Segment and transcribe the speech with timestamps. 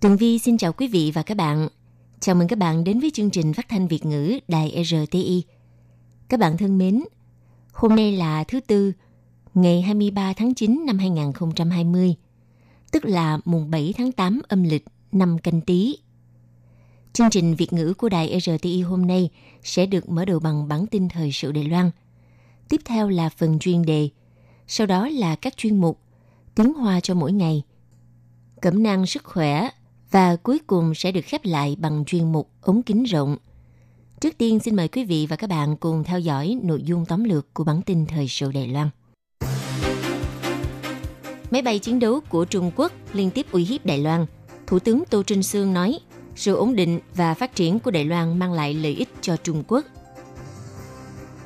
[0.00, 1.68] Tường Vi xin chào quý vị và các bạn.
[2.20, 5.42] Chào mừng các bạn đến với chương trình phát thanh Việt ngữ Đài RTI.
[6.28, 7.02] Các bạn thân mến,
[7.72, 8.92] hôm nay là thứ Tư,
[9.54, 12.14] ngày 23 tháng 9 năm 2020,
[12.92, 15.98] tức là mùng 7 tháng 8 âm lịch năm canh tí.
[17.12, 19.30] Chương trình Việt ngữ của Đài RTI hôm nay
[19.62, 21.90] sẽ được mở đầu bằng bản tin thời sự Đài Loan.
[22.68, 24.08] Tiếp theo là phần chuyên đề,
[24.66, 26.00] sau đó là các chuyên mục
[26.54, 27.62] Tiếng Hoa cho mỗi ngày,
[28.60, 29.70] Cẩm năng sức khỏe
[30.16, 33.36] và cuối cùng sẽ được khép lại bằng chuyên mục ống kính rộng.
[34.20, 37.24] Trước tiên xin mời quý vị và các bạn cùng theo dõi nội dung tóm
[37.24, 38.90] lược của bản tin thời sự Đài Loan.
[41.50, 44.26] Máy bay chiến đấu của Trung Quốc liên tiếp uy hiếp Đài Loan.
[44.66, 45.98] Thủ tướng Tô Trinh Sương nói,
[46.36, 49.64] sự ổn định và phát triển của Đài Loan mang lại lợi ích cho Trung
[49.68, 49.84] Quốc.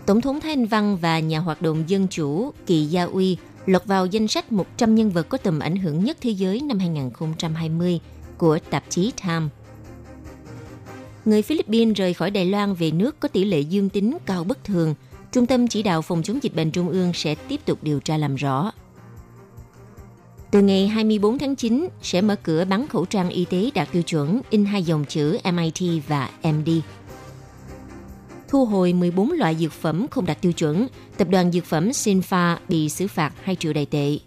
[0.06, 3.84] Tổng thống Thái Anh Văn và nhà hoạt động dân chủ Kỳ Gia Uy lọt
[3.84, 8.00] vào danh sách 100 nhân vật có tầm ảnh hưởng nhất thế giới năm 2020
[8.40, 9.46] của tạp chí Time.
[11.24, 14.64] Người Philippines rời khỏi Đài Loan về nước có tỷ lệ dương tính cao bất
[14.64, 14.94] thường.
[15.32, 18.16] Trung tâm chỉ đạo phòng chống dịch bệnh Trung ương sẽ tiếp tục điều tra
[18.16, 18.72] làm rõ.
[20.50, 24.02] Từ ngày 24 tháng 9 sẽ mở cửa bán khẩu trang y tế đạt tiêu
[24.02, 26.70] chuẩn in hai dòng chữ MIT và MD.
[28.48, 32.58] Thu hồi 14 loại dược phẩm không đạt tiêu chuẩn, tập đoàn dược phẩm Sinpha
[32.68, 34.18] bị xử phạt 2 triệu đại tệ.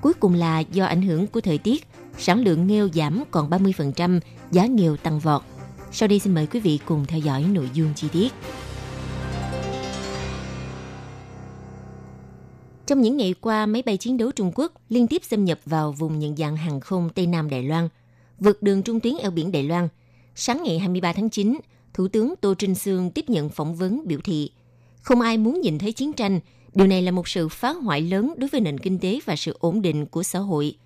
[0.00, 1.86] Cuối cùng là do ảnh hưởng của thời tiết,
[2.18, 5.42] sản lượng nghêu giảm còn 30%, giá nghêu tăng vọt.
[5.92, 8.32] Sau đây xin mời quý vị cùng theo dõi nội dung chi tiết.
[12.86, 15.92] Trong những ngày qua, máy bay chiến đấu Trung Quốc liên tiếp xâm nhập vào
[15.92, 17.88] vùng nhận dạng hàng không Tây Nam Đài Loan,
[18.38, 19.88] vượt đường trung tuyến eo biển Đài Loan.
[20.34, 21.58] Sáng ngày 23 tháng 9,
[21.94, 24.50] Thủ tướng Tô Trinh Sương tiếp nhận phỏng vấn biểu thị
[25.06, 26.40] không ai muốn nhìn thấy chiến tranh,
[26.74, 29.56] điều này là một sự phá hoại lớn đối với nền kinh tế và sự
[29.60, 30.76] ổn định của xã hội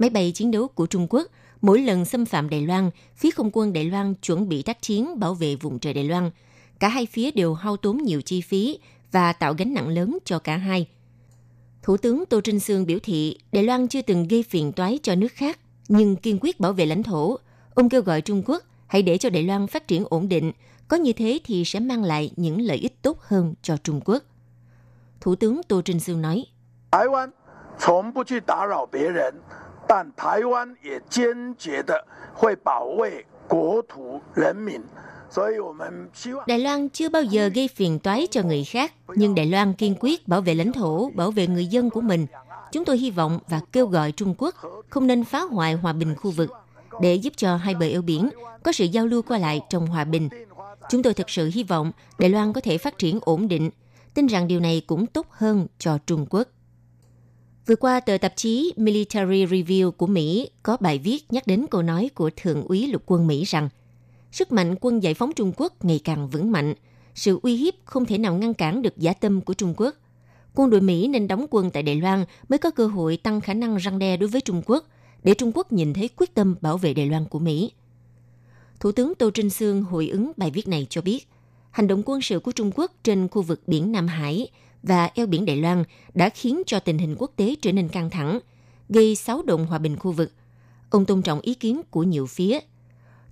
[0.00, 1.26] máy bay chiến đấu của Trung Quốc
[1.60, 5.20] mỗi lần xâm phạm Đài Loan, phía không quân Đài Loan chuẩn bị tác chiến
[5.20, 6.30] bảo vệ vùng trời Đài Loan.
[6.78, 8.78] Cả hai phía đều hao tốn nhiều chi phí
[9.12, 10.88] và tạo gánh nặng lớn cho cả hai.
[11.82, 15.14] Thủ tướng Tô Trinh Sương biểu thị Đài Loan chưa từng gây phiền toái cho
[15.14, 15.58] nước khác,
[15.88, 17.36] nhưng kiên quyết bảo vệ lãnh thổ.
[17.74, 20.52] Ông kêu gọi Trung Quốc hãy để cho Đài Loan phát triển ổn định,
[20.88, 24.22] có như thế thì sẽ mang lại những lợi ích tốt hơn cho Trung Quốc.
[25.20, 26.46] Thủ tướng Tô Trinh Sương nói,
[26.92, 27.30] Đài Loan
[27.78, 28.12] không
[29.89, 34.81] 但台湾也坚决的会保卫国土人民。
[35.29, 39.95] 所以我们希望 Đài Loan chưa bao giờ gây phiền toái cho người khác, nhưng Đài Loan kiên
[39.99, 42.25] quyết bảo vệ lãnh thổ, bảo vệ người dân của mình.
[42.71, 44.55] Chúng tôi hy vọng và kêu gọi Trung Quốc
[44.89, 46.51] không nên phá hoại hòa bình khu vực
[47.01, 48.29] để giúp cho hai bờ eo biển
[48.63, 50.29] có sự giao lưu qua lại trong hòa bình.
[50.89, 53.69] Chúng tôi thực sự hy vọng Đài Loan có thể phát triển ổn định,
[54.13, 56.47] tin rằng điều này cũng tốt hơn cho Trung Quốc.
[57.70, 61.82] Vừa qua, tờ tạp chí Military Review của Mỹ có bài viết nhắc đến câu
[61.82, 63.68] nói của Thượng úy lục quân Mỹ rằng
[64.32, 66.74] sức mạnh quân giải phóng Trung Quốc ngày càng vững mạnh,
[67.14, 69.94] sự uy hiếp không thể nào ngăn cản được giả tâm của Trung Quốc.
[70.54, 73.54] Quân đội Mỹ nên đóng quân tại Đài Loan mới có cơ hội tăng khả
[73.54, 74.86] năng răng đe đối với Trung Quốc,
[75.22, 77.72] để Trung Quốc nhìn thấy quyết tâm bảo vệ Đài Loan của Mỹ.
[78.80, 81.28] Thủ tướng Tô Trinh Sương hồi ứng bài viết này cho biết,
[81.70, 84.48] hành động quân sự của Trung Quốc trên khu vực biển Nam Hải
[84.82, 88.10] và eo biển Đài Loan đã khiến cho tình hình quốc tế trở nên căng
[88.10, 88.40] thẳng,
[88.88, 90.32] gây xáo động hòa bình khu vực.
[90.90, 92.60] Ông tôn trọng ý kiến của nhiều phía.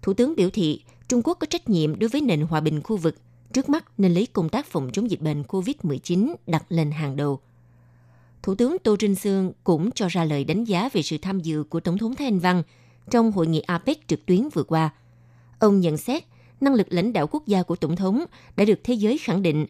[0.03, 2.97] Thủ tướng biểu thị Trung Quốc có trách nhiệm đối với nền hòa bình khu
[2.97, 3.16] vực,
[3.53, 7.41] trước mắt nên lấy công tác phòng chống dịch bệnh COVID-19 đặt lên hàng đầu.
[8.42, 11.65] Thủ tướng Tô Trinh Sương cũng cho ra lời đánh giá về sự tham dự
[11.65, 12.62] của Tổng thống Thái Anh Văn
[13.10, 14.91] trong hội nghị APEC trực tuyến vừa qua.
[15.59, 16.24] Ông nhận xét
[16.60, 18.24] năng lực lãnh đạo quốc gia của Tổng thống
[18.56, 19.66] đã được thế giới khẳng định.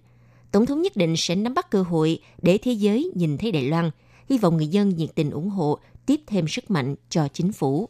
[0.52, 3.62] Tổng thống nhất định sẽ nắm bắt cơ hội để thế giới nhìn thấy Đài
[3.62, 3.90] Loan,
[4.28, 7.88] hy vọng người dân nhiệt tình ủng hộ, tiếp thêm sức mạnh cho chính phủ.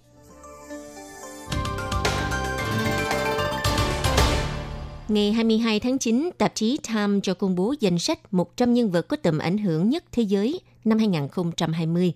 [5.09, 9.09] Ngày 22 tháng 9, tạp chí Time cho công bố danh sách 100 nhân vật
[9.09, 12.13] có tầm ảnh hưởng nhất thế giới năm 2020.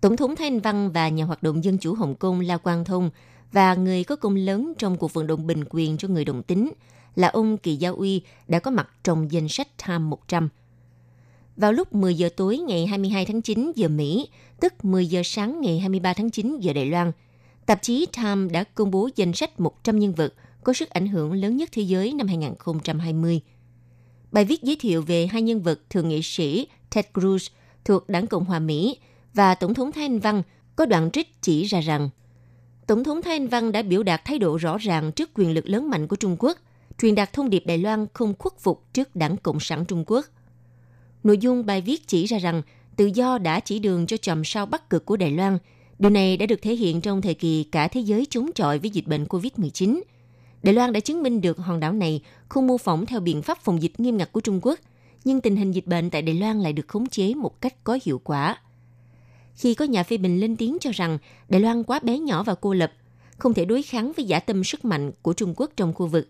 [0.00, 2.84] Tổng thống Thái Anh Văn và nhà hoạt động dân chủ Hồng Kông La Quang
[2.84, 3.10] Thông
[3.52, 6.72] và người có công lớn trong cuộc vận động bình quyền cho người đồng tính
[7.16, 10.48] là ông Kỳ Gia Uy đã có mặt trong danh sách Time 100.
[11.56, 14.28] Vào lúc 10 giờ tối ngày 22 tháng 9 giờ Mỹ,
[14.60, 17.12] tức 10 giờ sáng ngày 23 tháng 9 giờ Đài Loan,
[17.66, 21.32] Tạp chí Time đã công bố danh sách 100 nhân vật có sức ảnh hưởng
[21.32, 23.40] lớn nhất thế giới năm 2020.
[24.32, 27.48] Bài viết giới thiệu về hai nhân vật thượng nghị sĩ Ted Cruz
[27.84, 28.96] thuộc Đảng Cộng hòa Mỹ
[29.34, 30.42] và Tổng thống Thái Anh Văn
[30.76, 32.10] có đoạn trích chỉ ra rằng
[32.86, 35.68] Tổng thống Thái Anh Văn đã biểu đạt thái độ rõ ràng trước quyền lực
[35.68, 36.58] lớn mạnh của Trung Quốc,
[36.98, 40.26] truyền đạt thông điệp Đài Loan không khuất phục trước Đảng Cộng sản Trung Quốc.
[41.24, 42.62] Nội dung bài viết chỉ ra rằng
[42.96, 45.58] tự do đã chỉ đường cho chòm sao bắc cực của Đài Loan.
[45.98, 48.90] Điều này đã được thể hiện trong thời kỳ cả thế giới chống chọi với
[48.90, 50.00] dịch bệnh COVID-19.
[50.62, 53.58] Đài Loan đã chứng minh được hòn đảo này không mô phỏng theo biện pháp
[53.58, 54.78] phòng dịch nghiêm ngặt của Trung Quốc,
[55.24, 57.98] nhưng tình hình dịch bệnh tại Đài Loan lại được khống chế một cách có
[58.04, 58.56] hiệu quả.
[59.54, 61.18] Khi có nhà phê bình lên tiếng cho rằng
[61.48, 62.92] Đài Loan quá bé nhỏ và cô lập,
[63.38, 66.28] không thể đối kháng với giả tâm sức mạnh của Trung Quốc trong khu vực.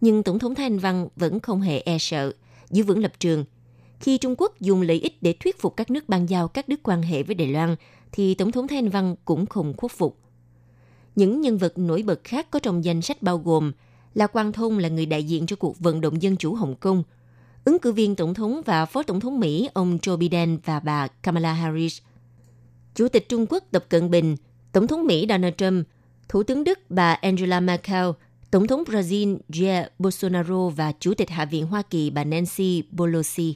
[0.00, 2.32] Nhưng Tổng thống Thái Anh Văn vẫn không hề e sợ,
[2.70, 3.44] giữ vững lập trường–
[4.00, 6.80] khi Trung Quốc dùng lợi ích để thuyết phục các nước ban giao các đức
[6.82, 7.76] quan hệ với Đài Loan,
[8.12, 10.18] thì Tổng thống Thái Anh Văn cũng không khuất phục.
[11.16, 13.72] Những nhân vật nổi bật khác có trong danh sách bao gồm
[14.14, 17.02] là Quang Thông là người đại diện cho cuộc vận động dân chủ Hồng Kông,
[17.64, 21.06] ứng cử viên tổng thống và phó tổng thống Mỹ ông Joe Biden và bà
[21.06, 21.98] Kamala Harris,
[22.94, 24.36] Chủ tịch Trung Quốc Tập Cận Bình,
[24.72, 25.86] Tổng thống Mỹ Donald Trump,
[26.28, 28.06] Thủ tướng Đức bà Angela Merkel,
[28.50, 33.54] Tổng thống Brazil Jair Bolsonaro và Chủ tịch Hạ viện Hoa Kỳ bà Nancy Pelosi.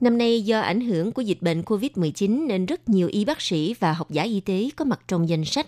[0.00, 3.74] Năm nay do ảnh hưởng của dịch bệnh COVID-19 nên rất nhiều y bác sĩ
[3.80, 5.66] và học giả y tế có mặt trong danh sách.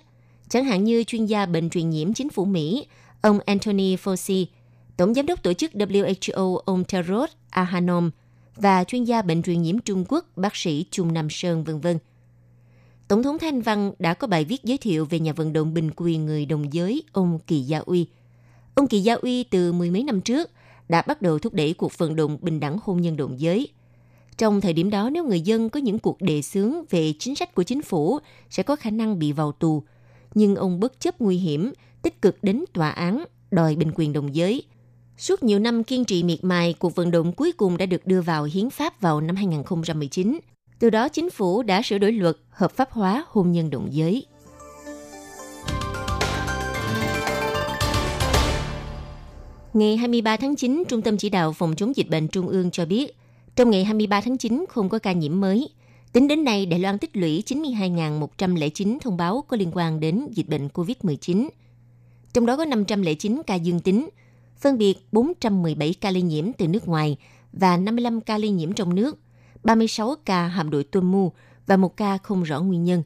[0.49, 2.87] Chẳng hạn như chuyên gia bệnh truyền nhiễm chính phủ Mỹ,
[3.21, 4.47] ông Anthony Fauci,
[4.97, 8.11] Tổng giám đốc tổ chức WHO ông Tedros Adhanom
[8.57, 11.99] và chuyên gia bệnh truyền nhiễm Trung Quốc bác sĩ Trung Nam Sơn vân vân
[13.13, 15.91] Tổng thống Thanh Văn đã có bài viết giới thiệu về nhà vận động bình
[15.97, 18.07] quyền người đồng giới ông Kỳ Gia Uy.
[18.75, 20.51] Ông Kỳ Gia Uy từ mười mấy năm trước
[20.89, 23.69] đã bắt đầu thúc đẩy cuộc vận động bình đẳng hôn nhân đồng giới–
[24.37, 27.55] trong thời điểm đó, nếu người dân có những cuộc đề xướng về chính sách
[27.55, 28.19] của chính phủ,
[28.51, 29.83] sẽ có khả năng bị vào tù.
[30.35, 31.73] Nhưng ông bất chấp nguy hiểm,
[32.03, 34.63] tích cực đến tòa án, đòi bình quyền đồng giới.
[35.19, 38.21] Suốt nhiều năm kiên trì miệt mài, cuộc vận động cuối cùng đã được đưa
[38.21, 40.39] vào hiến pháp vào năm 2019.
[40.83, 44.27] Từ đó, chính phủ đã sửa đổi luật hợp pháp hóa hôn nhân đồng giới.
[49.73, 52.85] Ngày 23 tháng 9, Trung tâm Chỉ đạo Phòng chống dịch bệnh Trung ương cho
[52.85, 53.17] biết,
[53.57, 55.69] trong ngày 23 tháng 9 không có ca nhiễm mới.
[56.13, 60.49] Tính đến nay, Đài Loan tích lũy 92.109 thông báo có liên quan đến dịch
[60.49, 61.49] bệnh COVID-19.
[62.33, 64.09] Trong đó có 509 ca dương tính,
[64.61, 67.17] phân biệt 417 ca lây nhiễm từ nước ngoài
[67.53, 69.19] và 55 ca lây nhiễm trong nước,
[69.65, 71.33] 36 ca hạm đội tuân mu
[71.67, 73.03] và một ca không rõ nguyên nhân.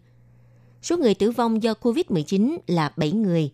[0.83, 3.53] Số người tử vong do COVID-19 là 7 người.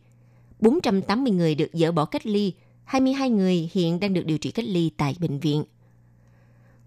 [0.60, 2.52] 480 người được dỡ bỏ cách ly,
[2.84, 5.64] 22 người hiện đang được điều trị cách ly tại bệnh viện.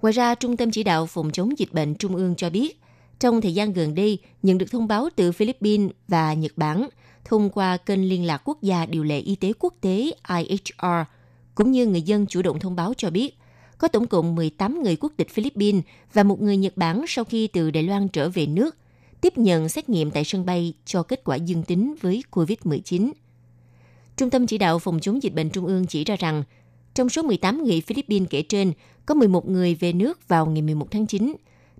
[0.01, 2.81] Ngoài ra, Trung tâm Chỉ đạo Phòng chống dịch bệnh Trung ương cho biết,
[3.19, 6.89] trong thời gian gần đây, nhận được thông báo từ Philippines và Nhật Bản
[7.25, 10.85] thông qua kênh liên lạc quốc gia điều lệ y tế quốc tế IHR,
[11.55, 13.37] cũng như người dân chủ động thông báo cho biết,
[13.77, 15.83] có tổng cộng 18 người quốc tịch Philippines
[16.13, 18.77] và một người Nhật Bản sau khi từ Đài Loan trở về nước,
[19.21, 23.11] tiếp nhận xét nghiệm tại sân bay cho kết quả dương tính với COVID-19.
[24.17, 26.43] Trung tâm chỉ đạo phòng chống dịch bệnh Trung ương chỉ ra rằng,
[26.93, 28.73] trong số 18 người Philippines kể trên,
[29.05, 31.35] có 11 người về nước vào ngày 11 tháng 9.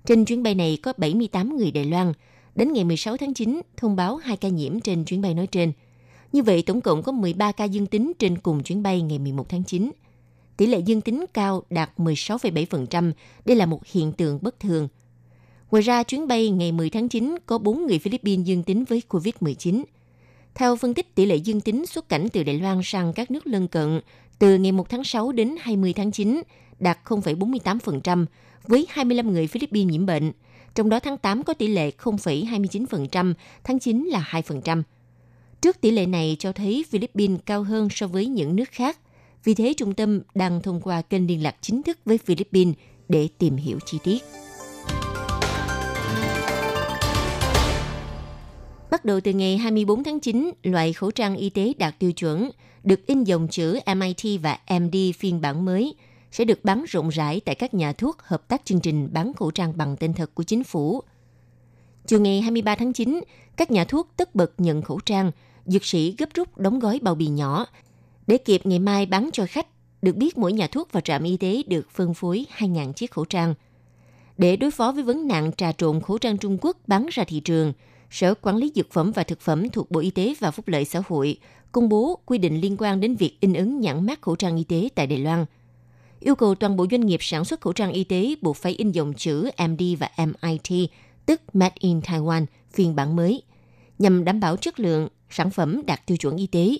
[0.06, 2.14] Trên chuyến bay này có 78 người Đài Loan.
[2.56, 5.72] Đến ngày 16 tháng 9, thông báo 2 ca nhiễm trên chuyến bay nói trên.
[6.32, 9.50] Như vậy, tổng cộng có 13 ca dương tính trên cùng chuyến bay ngày 11
[9.50, 9.92] tháng 9.
[10.58, 13.12] Tỷ lệ dương tính cao đạt 16,7%.
[13.46, 14.88] Đây là một hiện tượng bất thường.
[15.72, 19.02] Ngoài ra, chuyến bay ngày 10 tháng 9 có 4 người Philippines dương tính với
[19.10, 19.84] COVID-19.
[20.56, 23.48] Theo phân tích tỷ lệ dương tính xuất cảnh từ Đài Loan sang các nước
[23.48, 24.02] lân cận
[24.40, 26.42] từ ngày 1 tháng 6 đến 20 tháng 9
[26.80, 28.26] đạt 0,48%,
[28.68, 30.32] với 25 người Philippines nhiễm bệnh.
[30.76, 33.34] Trong đó tháng 8 có tỷ lệ 0,29%,
[33.64, 34.84] tháng 9 là 2%.
[35.62, 39.00] Trước tỷ lệ này cho thấy Philippines cao hơn so với những nước khác.
[39.46, 42.76] Vì thế, trung tâm đang thông qua kênh liên lạc chính thức với Philippines
[43.10, 44.24] để tìm hiểu chi tiết.
[48.92, 52.50] Bắt đầu từ ngày 24 tháng 9, loại khẩu trang y tế đạt tiêu chuẩn
[52.84, 55.96] được in dòng chữ MIT và MD phiên bản mới
[56.32, 59.52] sẽ được bán rộng rãi tại các nhà thuốc hợp tác chương trình bán khẩu
[59.52, 61.02] trang bằng tên thật của chính phủ.
[62.08, 63.22] Chiều ngày 23 tháng 9,
[63.58, 65.32] các nhà thuốc tất bật nhận khẩu trang,
[65.66, 67.66] dược sĩ gấp rút đóng gói bao bì nhỏ
[68.28, 69.68] để kịp ngày mai bán cho khách.
[70.02, 73.26] Được biết mỗi nhà thuốc và trạm y tế được phân phối 2.000 chiếc khẩu
[73.26, 73.54] trang.
[74.38, 77.40] Để đối phó với vấn nạn trà trộn khẩu trang Trung Quốc bán ra thị
[77.40, 77.74] trường,
[78.10, 80.86] Sở Quản lý Dược phẩm và Thực phẩm thuộc Bộ Y tế và Phúc lợi
[80.86, 81.38] xã hội
[81.72, 84.64] công bố quy định liên quan đến việc in ấn nhãn mát khẩu trang y
[84.64, 85.46] tế tại Đài Loan.
[86.20, 88.92] Yêu cầu toàn bộ doanh nghiệp sản xuất khẩu trang y tế buộc phải in
[88.92, 90.90] dòng chữ MD và MIT,
[91.26, 93.42] tức Made in Taiwan, phiên bản mới.
[94.00, 96.78] nhằm đảm bảo chất lượng sản phẩm đạt tiêu chuẩn y tế.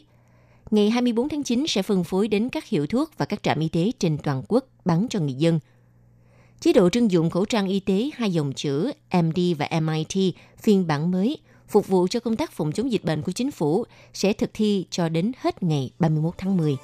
[0.76, 3.68] Ngày 24 tháng 9 sẽ phân phối đến các hiệu thuốc và các trạm y
[3.68, 5.60] tế trên toàn quốc bán cho người dân.
[6.60, 8.92] Chế độ trưng dụng khẩu trang y tế hai dòng chữ
[9.24, 13.22] MD và MIT phiên bản mới phục vụ cho công tác phòng chống dịch bệnh
[13.22, 16.76] của chính phủ sẽ thực thi cho đến hết ngày 31 tháng 10.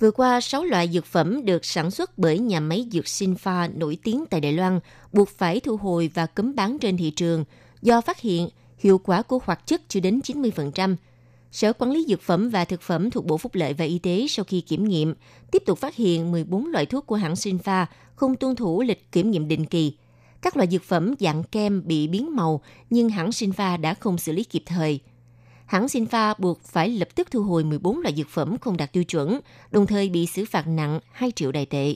[0.00, 3.98] Vừa qua, 6 loại dược phẩm được sản xuất bởi nhà máy dược Sinfa nổi
[4.02, 4.80] tiếng tại Đài Loan
[5.12, 7.44] buộc phải thu hồi và cấm bán trên thị trường
[7.82, 8.48] do phát hiện
[8.78, 10.96] hiệu quả của hoạt chất chưa đến 90%.
[11.52, 14.26] Sở Quản lý Dược phẩm và Thực phẩm thuộc Bộ Phúc lợi và Y tế
[14.28, 15.14] sau khi kiểm nghiệm,
[15.50, 19.30] tiếp tục phát hiện 14 loại thuốc của hãng Sinfa không tuân thủ lịch kiểm
[19.30, 19.96] nghiệm định kỳ.
[20.42, 24.32] Các loại dược phẩm dạng kem bị biến màu nhưng hãng Sinfa đã không xử
[24.32, 25.00] lý kịp thời–
[25.72, 29.04] hãng Sinfa buộc phải lập tức thu hồi 14 loại dược phẩm không đạt tiêu
[29.04, 31.94] chuẩn, đồng thời bị xử phạt nặng 2 triệu đài tệ.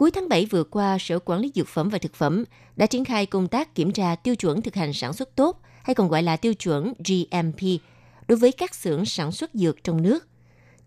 [0.00, 2.44] Cuối tháng 7 vừa qua, Sở Quản lý Dược phẩm và Thực phẩm
[2.76, 5.94] đã triển khai công tác kiểm tra tiêu chuẩn thực hành sản xuất tốt, hay
[5.94, 7.80] còn gọi là tiêu chuẩn GMP,
[8.28, 10.28] đối với các xưởng sản xuất dược trong nước.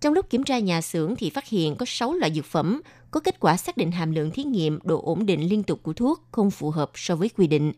[0.02, 3.20] Trong lúc kiểm tra nhà xưởng thì phát hiện có 6 loại dược phẩm có
[3.20, 6.24] kết quả xác định hàm lượng thí nghiệm độ ổn định liên tục của thuốc
[6.32, 7.74] không phù hợp so với quy định.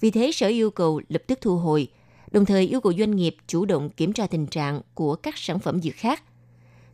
[0.00, 1.88] Vì thế, Sở yêu cầu lập tức thu hồi,
[2.30, 5.58] đồng thời yêu cầu doanh nghiệp chủ động kiểm tra tình trạng của các sản
[5.58, 6.22] phẩm dược khác.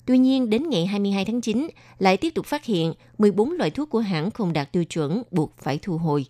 [0.07, 1.69] Tuy nhiên, đến ngày 22 tháng 9,
[1.99, 5.53] lại tiếp tục phát hiện 14 loại thuốc của hãng không đạt tiêu chuẩn buộc
[5.59, 6.27] phải thu hồi.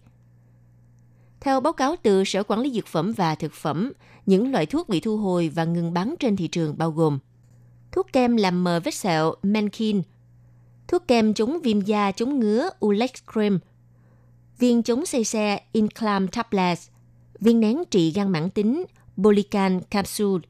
[1.41, 3.93] Theo báo cáo từ Sở Quản lý Dược phẩm và Thực phẩm,
[4.27, 7.19] những loại thuốc bị thu hồi và ngừng bán trên thị trường bao gồm
[7.93, 10.03] thuốc kem làm mờ vết sẹo Menkin,
[10.89, 13.59] thuốc kem chống viêm da chống ngứa Ulex Cream,
[14.59, 16.89] viên chống xây xe Inclam Tablets,
[17.41, 18.85] viên nén trị gan mãn tính
[19.17, 20.43] Bolican Capsule,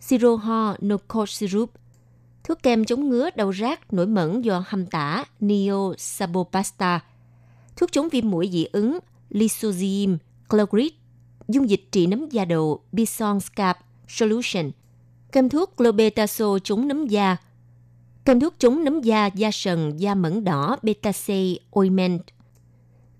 [0.00, 1.70] siro ho Nocort Syrup,
[2.48, 7.00] thuốc kem chống ngứa đau rát nổi mẩn do hâm tả Neo Sabopasta,
[7.76, 8.98] thuốc chống viêm mũi dị ứng
[9.30, 10.16] Lysozyme
[10.48, 10.90] Clogrid,
[11.48, 13.76] dung dịch trị nấm da đầu Bison Scalp
[14.08, 14.70] Solution,
[15.32, 17.36] kem thuốc Clobetasol chống nấm da,
[18.24, 21.12] kem thuốc chống nấm da da sần da mẩn đỏ Beta
[21.70, 22.22] Ointment,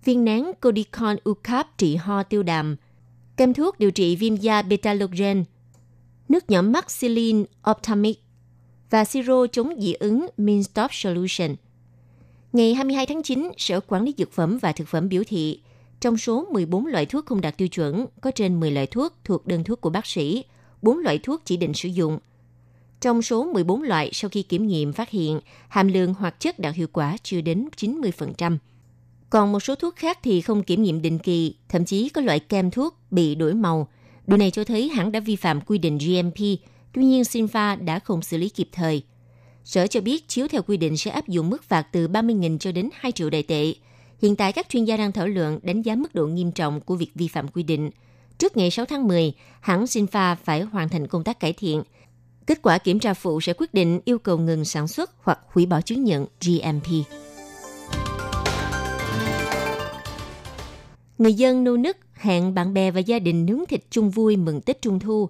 [0.05, 2.77] viên nén Codicon Ucap trị ho tiêu đàm–
[3.39, 5.45] kem thuốc điều trị viêm da Betalogen,
[6.29, 8.28] nước nhỏ mắt Celine optamic
[8.91, 11.57] và siro chống dị ứng Minstop Solution.
[12.53, 15.61] Ngày 22 tháng 9, Sở Quản lý Dược phẩm và Thực phẩm biểu thị,
[16.01, 19.47] trong số 14 loại thuốc không đạt tiêu chuẩn, có trên 10 loại thuốc thuộc
[19.47, 20.45] đơn thuốc của bác sĩ,
[20.83, 22.19] 4 loại thuốc chỉ định sử dụng.
[23.01, 26.75] Trong số 14 loại sau khi kiểm nghiệm phát hiện, hàm lượng hoạt chất đạt
[26.75, 28.59] hiệu quả chưa đến 90%.
[29.31, 32.41] Còn một số thuốc khác thì không kiểm nghiệm định kỳ, thậm chí có loại
[32.41, 33.89] kem thuốc bị đổi màu.
[34.27, 36.61] Điều này cho thấy hãng đã vi phạm quy định GMP,
[36.93, 39.03] tuy nhiên Sinfa đã không xử lý kịp thời.
[39.65, 42.73] Sở cho biết chiếu theo quy định sẽ áp dụng mức phạt từ 30.000 cho
[42.73, 43.75] đến 2 triệu đại tệ.
[44.23, 46.95] Hiện tại các chuyên gia đang thảo luận đánh giá mức độ nghiêm trọng của
[46.95, 47.91] việc vi phạm quy định.
[48.39, 51.83] Trước ngày 6 tháng 10, hãng Sinfa phải hoàn thành công tác cải thiện.
[52.47, 55.67] Kết quả kiểm tra phụ sẽ quyết định yêu cầu ngừng sản xuất hoặc hủy
[55.67, 56.87] bỏ chứng nhận GMP.
[61.19, 64.61] Người dân nô nức hẹn bạn bè và gia đình nướng thịt chung vui mừng
[64.61, 65.29] Tết Trung Thu.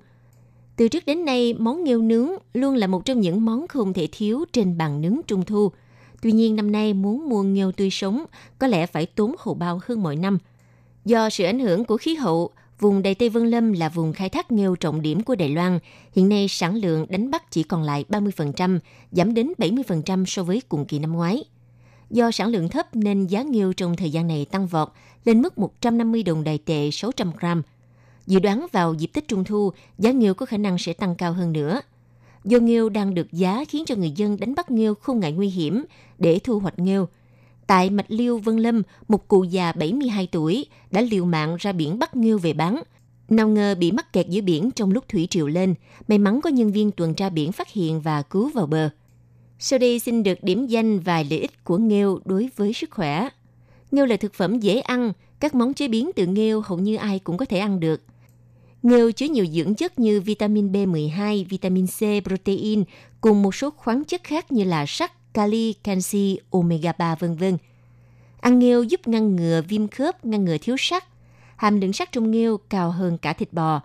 [0.78, 4.08] Từ trước đến nay, món nghêu nướng luôn là một trong những món không thể
[4.12, 5.70] thiếu trên bàn nướng Trung Thu.
[6.22, 8.24] Tuy nhiên năm nay muốn mua nghêu tươi sống
[8.58, 10.38] có lẽ phải tốn hầu bao hơn mọi năm.
[11.04, 14.28] Do sự ảnh hưởng của khí hậu, vùng Đại Tây Vân Lâm là vùng khai
[14.28, 15.78] thác nghêu trọng điểm của Đài Loan.
[16.12, 18.78] Hiện nay sản lượng đánh bắt chỉ còn lại 30%,
[19.12, 21.44] giảm đến 70% so với cùng kỳ năm ngoái.
[22.10, 24.88] Do sản lượng thấp nên giá nghêu trong thời gian này tăng vọt
[25.24, 27.62] lên mức 150 đồng đài tệ 600 gram.
[28.28, 31.32] Dự đoán vào dịp Tết Trung Thu, giá nghêu có khả năng sẽ tăng cao
[31.32, 31.80] hơn nữa.
[32.44, 35.48] Do nghêu đang được giá khiến cho người dân đánh bắt nghêu không ngại nguy
[35.48, 35.84] hiểm
[36.18, 37.08] để thu hoạch nghêu.
[37.66, 41.98] Tại Mạch Liêu Vân Lâm, một cụ già 72 tuổi đã liều mạng ra biển
[41.98, 42.82] bắt nghêu về bán.
[43.28, 45.74] Nào ngờ bị mắc kẹt giữa biển trong lúc thủy triều lên,
[46.08, 48.90] may mắn có nhân viên tuần tra biển phát hiện và cứu vào bờ.
[49.58, 53.28] Sau đây xin được điểm danh vài lợi ích của nghêu đối với sức khỏe.
[53.90, 57.18] Nghêu là thực phẩm dễ ăn, các món chế biến từ nghêu hầu như ai
[57.18, 58.02] cũng có thể ăn được.
[58.82, 62.84] Nghêu chứa nhiều dưỡng chất như vitamin B12, vitamin C, protein
[63.20, 67.56] cùng một số khoáng chất khác như là sắt, kali, canxi, omega 3 vân vân.
[68.40, 71.04] Ăn nghêu giúp ngăn ngừa viêm khớp, ngăn ngừa thiếu sắt.
[71.56, 73.80] Hàm lượng sắt trong nghêu cao hơn cả thịt bò.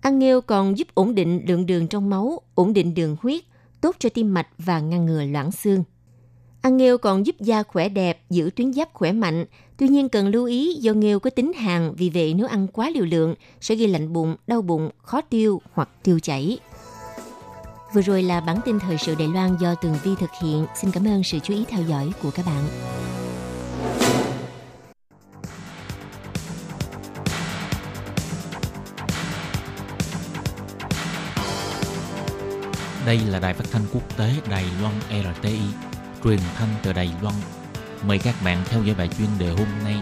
[0.00, 3.44] Ăn nghêu còn giúp ổn định lượng đường trong máu, ổn định đường huyết,
[3.80, 5.84] tốt cho tim mạch và ngăn ngừa loãng xương.
[6.60, 9.44] Ăn nghêu còn giúp da khỏe đẹp, giữ tuyến giáp khỏe mạnh.
[9.78, 12.90] Tuy nhiên cần lưu ý do nghêu có tính hàng, vì vậy nếu ăn quá
[12.94, 16.58] liều lượng sẽ gây lạnh bụng, đau bụng, khó tiêu hoặc tiêu chảy.
[17.94, 20.66] Vừa rồi là bản tin thời sự Đài Loan do Tường Vi thực hiện.
[20.80, 22.64] Xin cảm ơn sự chú ý theo dõi của các bạn.
[33.06, 35.58] Đây là đài phát thanh quốc tế Đài Loan RTI,
[36.24, 37.34] truyền thanh từ Đài Loan
[38.06, 39.96] Mời các bạn theo dõi bài chuyên đề hôm nay.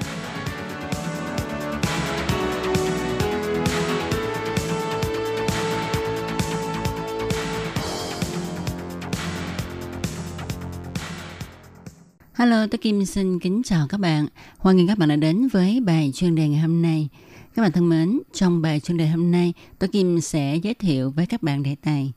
[12.35, 14.26] Hello, tôi Kim xin kính chào các bạn.
[14.59, 17.09] Hoan nghênh các bạn đã đến với bài chuyên đề ngày hôm nay.
[17.55, 21.11] Các bạn thân mến, trong bài chuyên đề hôm nay, tôi Kim sẽ giới thiệu
[21.11, 22.12] với các bạn đề tài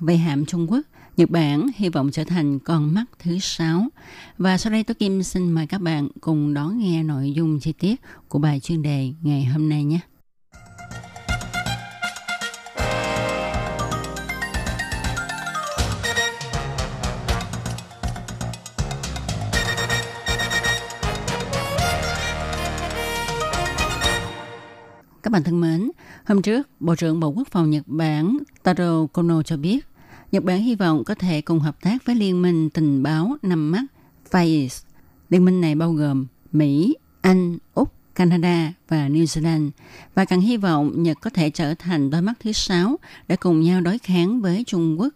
[0.00, 0.80] về hạm Trung Quốc,
[1.18, 3.88] Nhật Bản hy vọng trở thành con mắt thứ sáu.
[4.38, 7.72] Và sau đây tôi Kim xin mời các bạn cùng đón nghe nội dung chi
[7.72, 10.00] tiết của bài chuyên đề ngày hôm nay nhé.
[25.22, 25.90] Các bạn thân mến,
[26.26, 29.87] hôm trước, Bộ trưởng Bộ Quốc phòng Nhật Bản Taro Kono cho biết,
[30.32, 33.70] Nhật Bản hy vọng có thể cùng hợp tác với Liên minh tình báo năm
[33.70, 33.84] mắt
[34.30, 34.84] FACE.
[35.30, 39.70] Liên minh này bao gồm Mỹ, Anh, Úc, Canada và New Zealand
[40.14, 42.96] và càng hy vọng Nhật có thể trở thành đôi mắt thứ sáu
[43.28, 45.14] để cùng nhau đối kháng với Trung Quốc.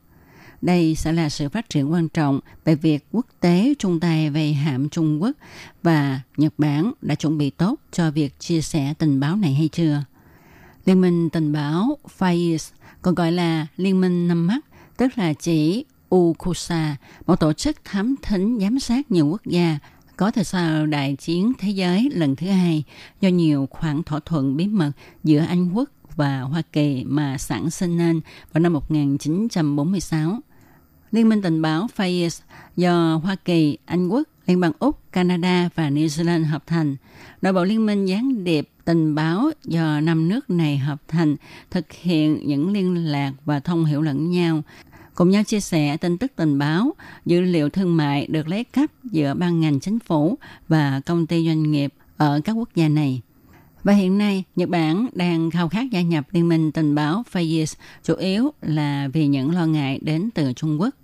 [0.62, 4.52] Đây sẽ là sự phát triển quan trọng về việc quốc tế chung tay về
[4.52, 5.36] hạm Trung Quốc
[5.82, 9.68] và Nhật Bản đã chuẩn bị tốt cho việc chia sẻ tình báo này hay
[9.68, 10.04] chưa.
[10.84, 14.64] Liên minh tình báo FAIS còn gọi là Liên minh năm mắt,
[15.02, 19.78] tức là chỉ UKUSA, một tổ chức thám thính giám sát nhiều quốc gia
[20.16, 22.84] có thời sau đại chiến thế giới lần thứ hai
[23.20, 24.92] do nhiều khoản thỏa thuận bí mật
[25.24, 28.20] giữa Anh quốc và Hoa Kỳ mà sản sinh nên
[28.52, 30.40] vào năm 1946.
[31.10, 32.40] Liên minh tình báo FAIS
[32.76, 36.96] do Hoa Kỳ, Anh quốc, Liên bang Úc, Canada và New Zealand hợp thành.
[37.42, 41.36] Nội bộ liên minh gián điệp tình báo do năm nước này hợp thành
[41.70, 44.62] thực hiện những liên lạc và thông hiểu lẫn nhau
[45.14, 46.94] cùng nhau chia sẻ tin tức tình báo,
[47.26, 51.46] dữ liệu thương mại được lấy cắp giữa ban ngành chính phủ và công ty
[51.46, 53.20] doanh nghiệp ở các quốc gia này.
[53.84, 57.74] Và hiện nay, Nhật Bản đang khao khát gia nhập Liên minh tình báo FAIS
[58.02, 60.94] chủ yếu là vì những lo ngại đến từ Trung Quốc.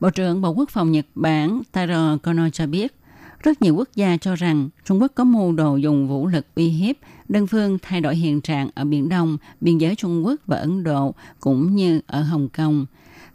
[0.00, 2.94] Bộ trưởng Bộ Quốc phòng Nhật Bản Taro Kono cho biết,
[3.42, 6.68] rất nhiều quốc gia cho rằng Trung Quốc có mưu đồ dùng vũ lực uy
[6.68, 6.96] hiếp
[7.28, 10.84] đơn phương thay đổi hiện trạng ở Biển Đông, biên giới Trung Quốc và Ấn
[10.84, 12.86] Độ cũng như ở Hồng Kông.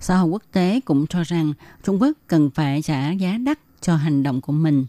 [0.04, 3.96] Xã hội quốc tế cũng cho rằng Trung Quốc cần phải trả giá đắt cho
[3.96, 4.86] hành động của mình.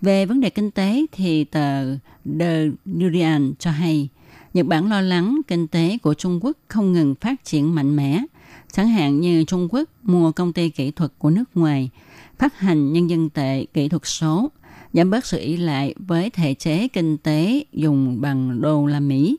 [0.00, 1.96] Về vấn đề kinh tế thì tờ
[2.40, 4.08] The Durian cho hay
[4.54, 8.22] Nhật Bản lo lắng kinh tế của Trung Quốc không ngừng phát triển mạnh mẽ–
[8.72, 11.90] Chẳng hạn như Trung Quốc mua công ty kỹ thuật của nước ngoài,
[12.38, 14.50] phát hành nhân dân tệ kỹ thuật số,
[14.92, 19.36] giảm bớt sự ý lại với thể chế kinh tế dùng bằng đô la Mỹ,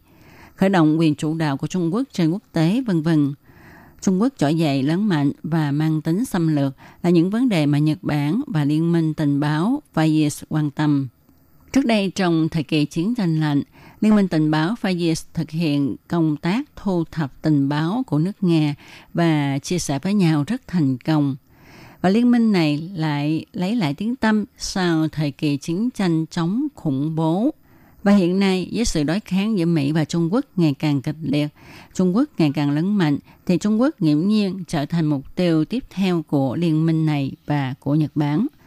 [0.55, 3.33] khởi động quyền chủ đạo của Trung Quốc trên quốc tế, vân vân.
[4.01, 7.65] Trung Quốc trỗi dậy lớn mạnh và mang tính xâm lược là những vấn đề
[7.65, 11.07] mà Nhật Bản và Liên minh tình báo Fayez quan tâm.
[11.71, 13.63] Trước đây, trong thời kỳ chiến tranh lạnh,
[14.01, 18.43] Liên minh tình báo Fayez thực hiện công tác thu thập tình báo của nước
[18.43, 18.75] Nga
[19.13, 21.35] và chia sẻ với nhau rất thành công.
[22.01, 26.67] Và liên minh này lại lấy lại tiếng tâm sau thời kỳ chiến tranh chống
[26.75, 27.53] khủng bố.
[28.03, 31.15] Và hiện nay, với sự đối kháng giữa Mỹ và Trung Quốc ngày càng kịch
[31.21, 31.47] liệt,
[31.93, 35.65] Trung Quốc ngày càng lớn mạnh, thì Trung Quốc nghiễm nhiên trở thành mục tiêu
[35.65, 38.47] tiếp theo của liên minh này và của Nhật Bản–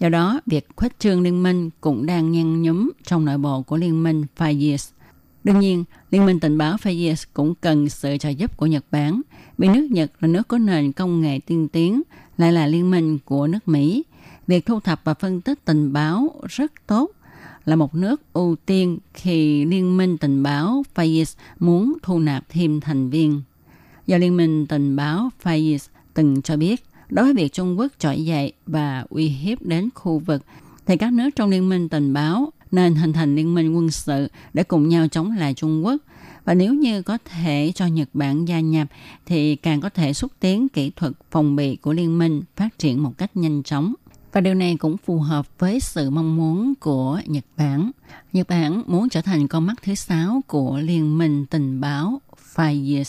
[0.00, 3.76] Do đó, việc khuếch trương liên minh cũng đang nhăn nhúm trong nội bộ của
[3.76, 4.90] liên minh FAIS.
[5.44, 9.20] Đương nhiên, Liên minh tình báo FAIS cũng cần sự trợ giúp của Nhật Bản,
[9.58, 12.02] vì nước Nhật là nước có nền công nghệ tiên tiến,
[12.36, 14.04] lại là liên minh của nước Mỹ.
[14.46, 17.10] Việc thu thập và phân tích tình báo rất tốt,
[17.68, 22.80] là một nước ưu tiên khi Liên minh tình báo FAIS muốn thu nạp thêm
[22.80, 23.42] thành viên.
[24.06, 28.24] Do Liên minh tình báo FAIS từng cho biết, Đối với việc Trung Quốc trỗi
[28.24, 30.42] dậy và uy hiếp đến khu vực,
[30.86, 34.28] thì các nước trong liên minh tình báo nên hình thành liên minh quân sự
[34.54, 35.96] để cùng nhau chống lại Trung Quốc.
[36.44, 38.88] Và nếu như có thể cho Nhật Bản gia nhập
[39.26, 43.02] thì càng có thể xúc tiến kỹ thuật phòng bị của liên minh phát triển
[43.02, 43.94] một cách nhanh chóng.
[44.32, 47.90] Và điều này cũng phù hợp với sự mong muốn của Nhật Bản.
[48.32, 52.20] Nhật Bản muốn trở thành con mắt thứ sáu của Liên minh tình báo
[52.54, 53.04] five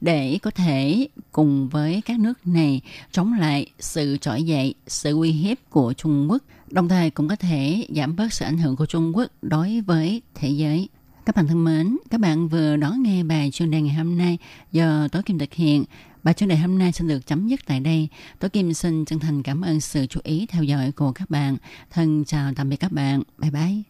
[0.00, 2.80] để có thể cùng với các nước này
[3.12, 7.36] chống lại sự trỗi dậy, sự uy hiếp của Trung Quốc, đồng thời cũng có
[7.36, 10.88] thể giảm bớt sự ảnh hưởng của Trung Quốc đối với thế giới.
[11.26, 14.38] Các bạn thân mến, các bạn vừa đón nghe bài chuyên đề ngày hôm nay
[14.72, 15.84] do Tối Kim thực hiện.
[16.22, 18.08] Bài chuyên đề hôm nay xin được chấm dứt tại đây.
[18.38, 21.56] Tố Kim xin chân thành cảm ơn sự chú ý, theo dõi của các bạn.
[21.90, 23.22] Thân chào tạm biệt các bạn.
[23.38, 23.82] Bye bye.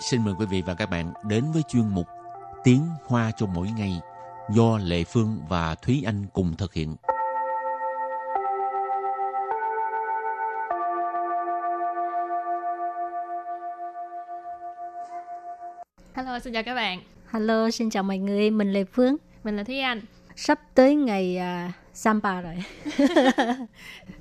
[0.00, 2.06] Xin mời quý vị và các bạn đến với chuyên mục
[2.64, 4.00] Tiếng Hoa cho mỗi ngày
[4.50, 6.96] do Lệ Phương và Thúy Anh cùng thực hiện.
[16.36, 17.00] Hello, xin chào các bạn.
[17.30, 19.16] Hello, xin chào mọi người, mình Lê Phương.
[19.44, 20.00] Mình là Thúy Anh.
[20.34, 22.54] Sắp tới ngày uh, Sampa rồi.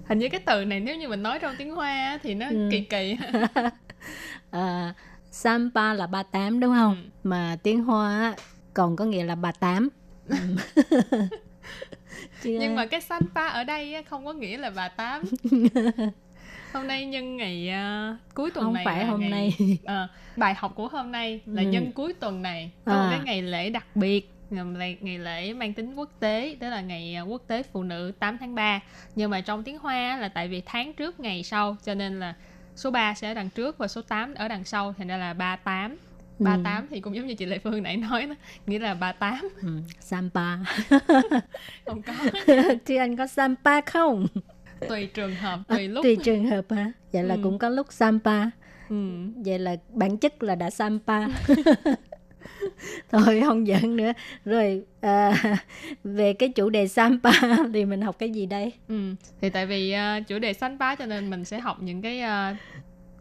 [0.08, 2.69] Hình như cái từ này nếu như mình nói trong tiếng Hoa thì nó ừ.
[2.71, 3.17] kỳ kỳ.
[4.58, 4.62] uh,
[5.32, 6.95] Sampa là 38 đúng không?
[7.04, 7.10] Ừ.
[7.23, 8.36] Mà tiếng Hoa
[8.73, 9.89] còn có nghĩa là 38.
[12.43, 12.51] Ừ.
[12.60, 15.23] Nhưng mà cái Sampa ở đây không có nghĩa là bà tám.
[16.76, 20.54] Hôm nay nhân ngày uh, cuối tuần không này phải hôm ngày, nay uh, bài
[20.54, 21.68] học của hôm nay là ừ.
[21.68, 23.04] nhân cuối tuần này có à.
[23.04, 26.82] một cái ngày lễ đặc biệt ngày, ngày lễ mang tính quốc tế tức là
[26.82, 28.80] ngày quốc tế phụ nữ 8 tháng 3
[29.16, 32.34] nhưng mà trong tiếng Hoa là tại vì tháng trước ngày sau cho nên là
[32.76, 35.34] số 3 sẽ ở đằng trước và số 8 ở đằng sau thành ra là
[35.34, 35.98] 38
[36.40, 36.88] 38 ừ.
[36.90, 38.36] thì cũng giống như chị Lệ Phương nãy nói đó
[38.68, 39.68] nghĩa là 38 ừ.
[40.00, 40.56] Sampa
[41.86, 42.14] không có
[42.86, 44.28] thì anh có Sampa không
[44.90, 47.40] tùy trường hợp tùy lúc tùy trường hợp hả vậy là ừ.
[47.44, 48.50] cũng có lúc Sampa
[48.90, 48.96] ừ.
[49.46, 51.28] vậy là bản chất là đã Sampa
[53.12, 54.12] thôi không giận nữa
[54.46, 55.34] rồi à,
[56.04, 57.32] về cái chủ đề Sampa
[57.74, 59.16] thì mình học cái gì đây ừ.
[59.42, 62.58] thì tại vì uh, chủ đề Sampa cho nên mình sẽ học những cái uh,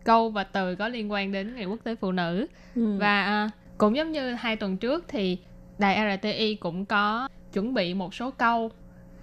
[0.04, 2.96] câu và từ có liên quan đến ngày quốc tế phụ nữ ừ.
[2.98, 5.38] và uh, cũng giống như hai tuần trước thì
[5.78, 8.70] đài RTI cũng có chuẩn bị một số câu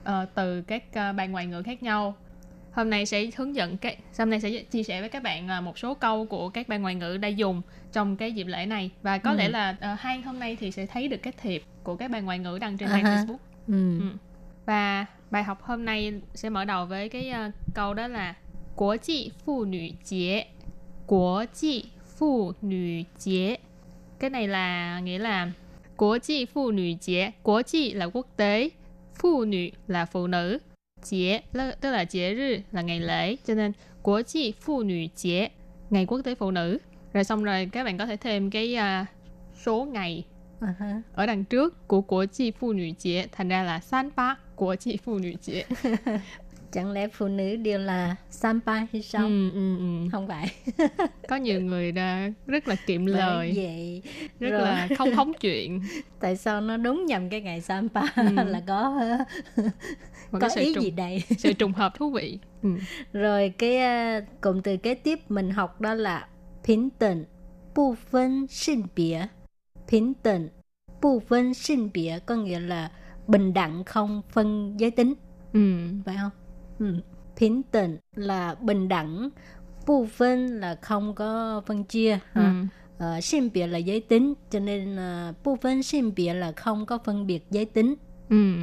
[0.04, 2.16] uh, từ các uh, bài ngoại ngữ khác nhau
[2.72, 5.64] hôm nay sẽ hướng dẫn cái hôm nay sẽ chia sẻ với các bạn uh,
[5.64, 7.62] một số câu của các bài ngoại ngữ đã dùng
[7.92, 9.38] trong cái dịp lễ này và có ừ.
[9.38, 12.22] lẽ là uh, hai hôm nay thì sẽ thấy được cái thiệp của các bài
[12.22, 13.26] ngoại ngữ đăng trên trang uh-huh.
[13.26, 13.38] Facebook
[13.68, 14.00] ừ.
[14.00, 14.06] Ừ.
[14.66, 18.36] và bài học hôm nay sẽ mở đầu với cái uh, câu đó là
[18.76, 20.46] Quốc trị phụ nữ chế
[21.08, 21.86] Quốc trị
[22.18, 23.58] phụ nữ chế
[24.20, 25.52] cái này là nghĩa là
[25.98, 28.70] Quốc trị phụ nữ chế Quốc trị là quốc tế
[29.16, 30.58] phụ nữ là phụ nữ.
[31.04, 33.36] Chế tức là chế rư là ngày lễ.
[33.46, 33.72] Cho nên
[34.04, 35.50] quốc trị phụ nữ chế
[35.90, 36.78] ngày quốc tế phụ nữ.
[37.14, 39.08] Rồi xong rồi các bạn có thể thêm cái uh,
[39.66, 40.26] số ngày
[40.62, 41.02] uh-huh.
[41.14, 44.76] ở đằng trước của quốc trị phụ nữ chế thành ra là san ba quốc
[44.76, 45.66] trị phụ nữ chế
[46.72, 50.10] chẳng lẽ phụ nữ đều là sampai hay sao ừ, ừ, ừ.
[50.12, 50.52] không phải
[51.30, 54.02] có nhiều người đã rất là kiệm lời vậy
[54.40, 54.62] rất rồi.
[54.62, 55.82] là không hóng chuyện
[56.20, 58.24] tại sao nó đúng nhầm cái ngày sampa ừ.
[58.46, 59.02] là có
[60.32, 62.70] Mà có ý trùng, gì đây sự trùng hợp thú vị ừ.
[63.14, 66.28] rồi cái ờ, uh, cụm từ kế tiếp mình học đó là
[66.68, 67.26] bình tĩnh
[67.76, 69.22] bu phân sinh bỉa
[69.92, 70.50] bình tĩnh
[71.02, 72.92] bu phân sinh bỉa có nghĩa là
[73.28, 75.14] bình đẳng không phân giới tính
[75.54, 75.60] ừ.
[76.06, 76.32] phải không
[76.82, 76.96] ừ.
[77.40, 79.30] Bình 等 là bình đẳng
[79.88, 82.54] bu phân là không có phân chia ha.
[83.00, 83.20] Ừ.
[83.22, 84.98] Sinh biệt là giới tính cho nên
[85.54, 87.96] uh, phân sinh biệt là không có phân biệt giới tính
[88.30, 88.54] ừ.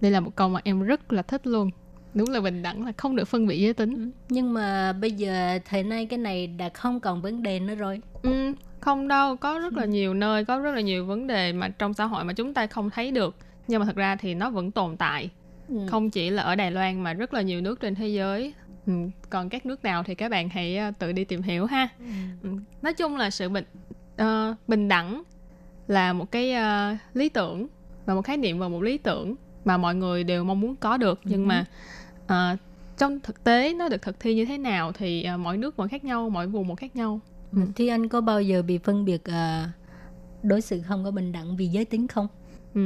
[0.00, 1.70] đây là một câu mà em rất là thích luôn
[2.14, 4.10] đúng là bình đẳng là không được phân biệt giới tính ừ.
[4.28, 8.00] nhưng mà bây giờ thời nay cái này đã không còn vấn đề nữa rồi
[8.22, 11.68] ừ, không đâu có rất là nhiều nơi có rất là nhiều vấn đề mà
[11.68, 13.36] trong xã hội mà chúng ta không thấy được
[13.68, 15.30] nhưng mà thật ra thì nó vẫn tồn tại
[15.74, 15.86] ừ.
[15.90, 18.54] không chỉ là ở Đài Loan mà rất là nhiều nước trên thế giới
[18.86, 18.92] ừ.
[19.30, 22.04] còn các nước nào thì các bạn hãy ờ, tự đi tìm hiểu ha ừ.
[22.42, 22.50] Ừ.
[22.82, 23.64] nói chung là sự bình
[24.22, 25.22] uh, bình đẳng
[25.88, 27.66] là một cái uh, lý tưởng
[28.06, 30.96] và một khái niệm và một lý tưởng mà mọi người đều mong muốn có
[30.96, 31.46] được nhưng ừ.
[31.46, 31.64] mà
[32.24, 32.58] uh,
[32.98, 35.88] trong thực tế nó được thực thi như thế nào thì uh, mỗi nước mỗi
[35.88, 37.20] khác nhau mỗi vùng một khác nhau
[37.52, 37.58] ừ.
[37.76, 39.68] thì anh có bao giờ bị phân biệt uh,
[40.42, 42.28] đối xử không có bình đẳng vì giới tính không
[42.74, 42.80] ừ,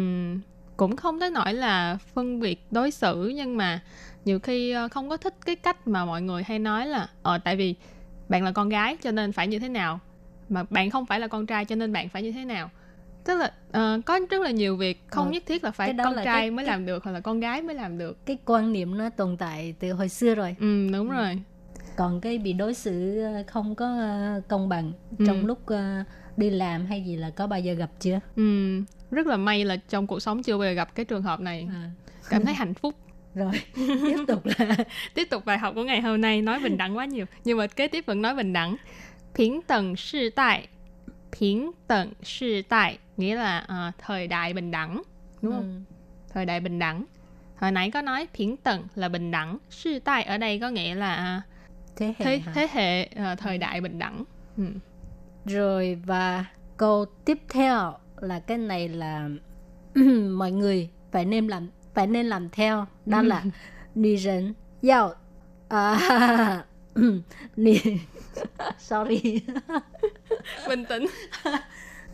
[0.77, 3.81] cũng không tới nỗi là phân biệt đối xử nhưng mà
[4.25, 7.39] nhiều khi ờ, không có thích cái cách mà mọi người hay nói là ờ
[7.39, 7.75] tại vì
[8.29, 10.01] bạn là con gái cho nên phải như thế nào
[10.49, 12.71] mà bạn không phải là con trai cho nên bạn phải như thế nào.
[13.25, 16.15] Tức là uh, có rất là nhiều việc không ờ, nhất thiết là phải con
[16.15, 18.27] là trai cái, mới cái, làm được hoặc là con gái mới làm được.
[18.27, 20.57] cái quan niệm nó tồn tại từ hồi xưa rồi.
[20.61, 21.15] Ừ đúng ừ.
[21.15, 21.43] rồi.
[21.97, 23.97] Còn cái bị đối xử không có
[24.49, 25.25] công bằng ừ.
[25.27, 25.79] trong lúc uh,
[26.37, 28.21] đi làm hay gì là có bao giờ gặp chưa?
[28.37, 31.41] Ừ rất là may là trong cuộc sống chưa bao giờ gặp cái trường hợp
[31.41, 31.69] này.
[31.71, 31.91] À.
[32.31, 32.95] cảm thấy hạnh phúc.
[33.35, 34.77] Rồi tiếp tục là
[35.15, 37.27] tiếp tục bài học của ngày hôm nay nói bình đẳng quá nhiều.
[37.45, 38.77] Nhưng mà kế tiếp vẫn nói bình đẳng.
[39.35, 40.69] Phiến tầng sư tại
[41.37, 45.03] Phiến tầng sư tại nghĩa là uh, thời đại bình đẳng
[45.43, 45.85] đúng không?
[45.89, 45.95] Ừ.
[46.33, 47.05] thời đại bình đẳng.
[47.57, 50.95] Hồi nãy có nói phiến tầng là bình đẳng sư tại ở đây có nghĩa
[50.95, 54.25] là uh, thế hệ thế, thế hệ uh, thời đại bình đẳng.
[54.57, 54.65] Ừ.
[55.45, 56.45] rồi và
[56.77, 59.30] câu tiếp theo là cái này là
[60.32, 63.44] mọi người phải nên làm phải nên làm theo đó là
[63.96, 65.16] nữ人要
[65.68, 66.66] 啊，
[67.56, 67.80] 你
[68.80, 69.42] sorry
[70.68, 71.06] bình tĩnh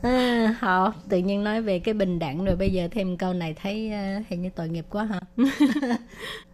[0.01, 3.53] À, họ tự nhiên nói về cái bình đẳng rồi bây giờ thêm câu này
[3.53, 5.19] thấy uh, hình như tội nghiệp quá hả?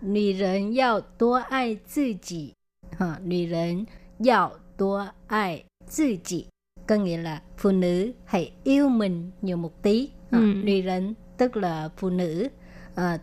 [0.02, 2.54] Nữ人要多爱自己.
[2.98, 3.86] Ha, nữ人
[4.20, 6.48] 要多爱自己
[6.88, 10.10] có nghĩa là phụ nữ hãy yêu mình nhiều một tí.
[10.32, 10.54] Ha, Ừ.
[10.64, 12.48] Nữ人 tức là phụ nữ.
[12.94, 13.22] Uh,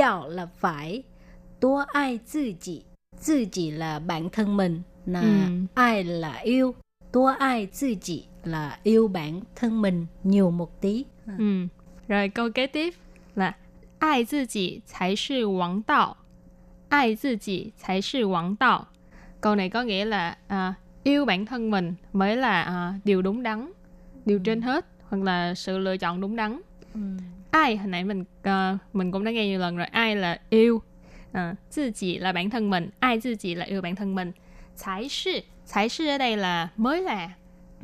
[0.00, 1.02] Yào là phải.
[1.60, 2.82] 多爱自己.
[3.26, 4.82] Tự chỉ là bản thân mình.
[5.06, 5.26] Là Ừ.
[5.74, 6.74] ai là yêu.
[7.12, 11.04] 多爱自己 là yêu bản thân mình nhiều một tí.
[11.38, 11.66] ừ.
[12.08, 12.94] rồi câu kế tiếp
[13.34, 13.56] là
[13.98, 16.16] ai tự己才是王道
[16.88, 18.86] ai tự己才是王道
[19.40, 23.71] câu này có nghĩa là à, yêu bản thân mình mới là à, điều đúng đắn
[24.25, 26.61] điều trên hết hoặc là sự lựa chọn đúng đắn.
[27.51, 30.81] Ai hồi nãy mình ờ, mình cũng đã nghe nhiều lần rồi ai là yêu
[31.31, 34.31] à, tự chỉ là bản thân mình ai tự chỉ là yêu bản thân mình?
[34.79, 35.39] Thái sư
[35.71, 37.29] thái sư ở đây là mới là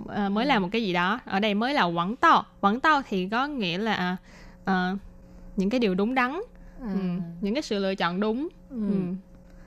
[0.07, 1.19] ờ, mới là một cái gì đó.
[1.25, 2.43] Ở đây mới là quảng tao.
[2.59, 4.17] Quảng tao thì có nghĩa là à,
[4.65, 4.97] ờ,
[5.55, 6.39] những cái điều đúng đắn.
[6.79, 6.87] Ừ,
[7.41, 8.47] những cái sự lựa chọn đúng.
[8.69, 8.91] Ừ.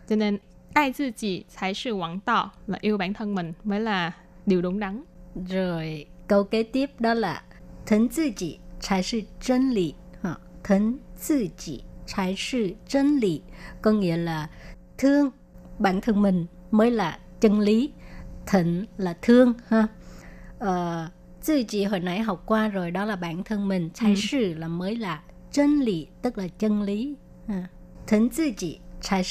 [0.09, 0.39] cho nên
[0.75, 4.13] ai tự chỉ thái sự quảng tỏ là yêu bản thân mình mới là
[4.47, 5.05] điều đúng đắn.
[5.49, 7.43] Rồi, câu kế tiếp đó là
[7.87, 9.95] thân tự chỉ thái sự chân lý.
[10.65, 13.43] Thân tự chỉ thái sự chân lý.
[13.83, 14.51] Có nghĩa là
[14.99, 15.31] thương
[15.79, 17.93] bản thân mình mới là chân lý.
[18.47, 19.87] Thịnh là thương ha.
[20.59, 21.09] Ờ,
[21.47, 23.91] tự chỉ hồi nãy học qua rồi đó là bản thân mình.
[23.95, 24.21] Thái ừ.
[24.23, 27.15] sự là mới là chân lý, tức là chân lý.
[27.49, 27.67] Ha.
[28.07, 29.25] Tự chỉ thái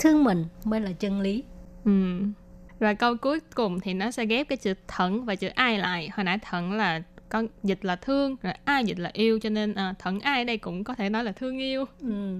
[0.00, 1.44] Thương mình mới là chân lý.
[1.84, 2.22] Ừ.
[2.78, 6.08] Và câu cuối cùng thì nó sẽ ghép cái chữ thận và chữ ai lại.
[6.12, 9.74] Hồi nãy thận là con dịch là thương, rồi ai dịch là yêu cho nên
[9.74, 11.84] à, thận ai ở đây cũng có thể nói là thương yêu.
[12.00, 12.38] Ừ.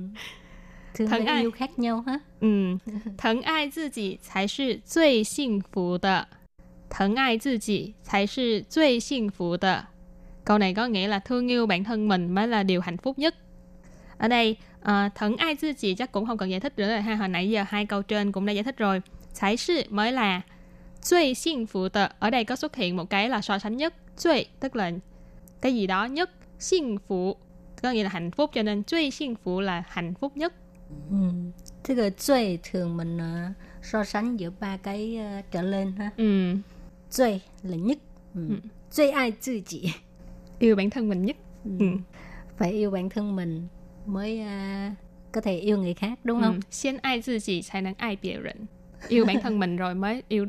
[0.95, 1.41] Thương Thân và ai?
[1.41, 2.19] yêu khác nhau ha.
[2.41, 2.77] Ừ.
[3.19, 6.29] Thận ai tự己才是最幸福的。
[6.89, 9.89] 疼爱自己才是最幸福的。
[10.45, 13.35] Câu này có nghĩa là thương yêu bản thân mình mới là điều hạnh phúc nhất.
[14.19, 16.88] Ở đây, Ờ, à, thẫn ai tư chỉ chắc cũng không cần giải thích nữa
[16.89, 17.15] rồi ha.
[17.15, 19.02] Hồi nãy giờ hai câu trên cũng đã giải thích rồi.
[19.39, 20.41] Thái sự mới là
[21.02, 23.94] Duy xin phụ tờ ở đây có xuất hiện một cái là so sánh nhất.
[24.17, 24.91] Duy tức là
[25.62, 26.30] cái gì đó nhất.
[26.60, 27.36] Xin phụ
[27.82, 30.54] có nghĩa là hạnh phúc cho nên Duy xin phụ là hạnh phúc nhất.
[31.10, 31.15] Ừ.
[31.84, 33.50] Thế cái Duy thường mình ờ,
[33.82, 36.10] so sánh giữa ba cái ờ, trở lên ha.
[36.17, 36.56] Ừ.
[37.63, 37.98] Là nhất.
[38.36, 38.41] Ừ.
[38.98, 39.12] ừ.
[39.12, 39.94] Ai tự chỉ
[40.60, 41.38] Yêu bản thân mình nhất.
[41.65, 41.72] Ừ.
[41.80, 41.86] ừ.
[42.58, 43.67] Phải yêu bản thân mình
[44.07, 44.91] mới ờ,
[45.33, 46.55] có thể yêu người khác đúng không?
[46.55, 46.61] Ừ.
[46.71, 48.67] 先爱自己才能爱别人.
[49.09, 50.47] Yêu bản thân mình rồi mới yêu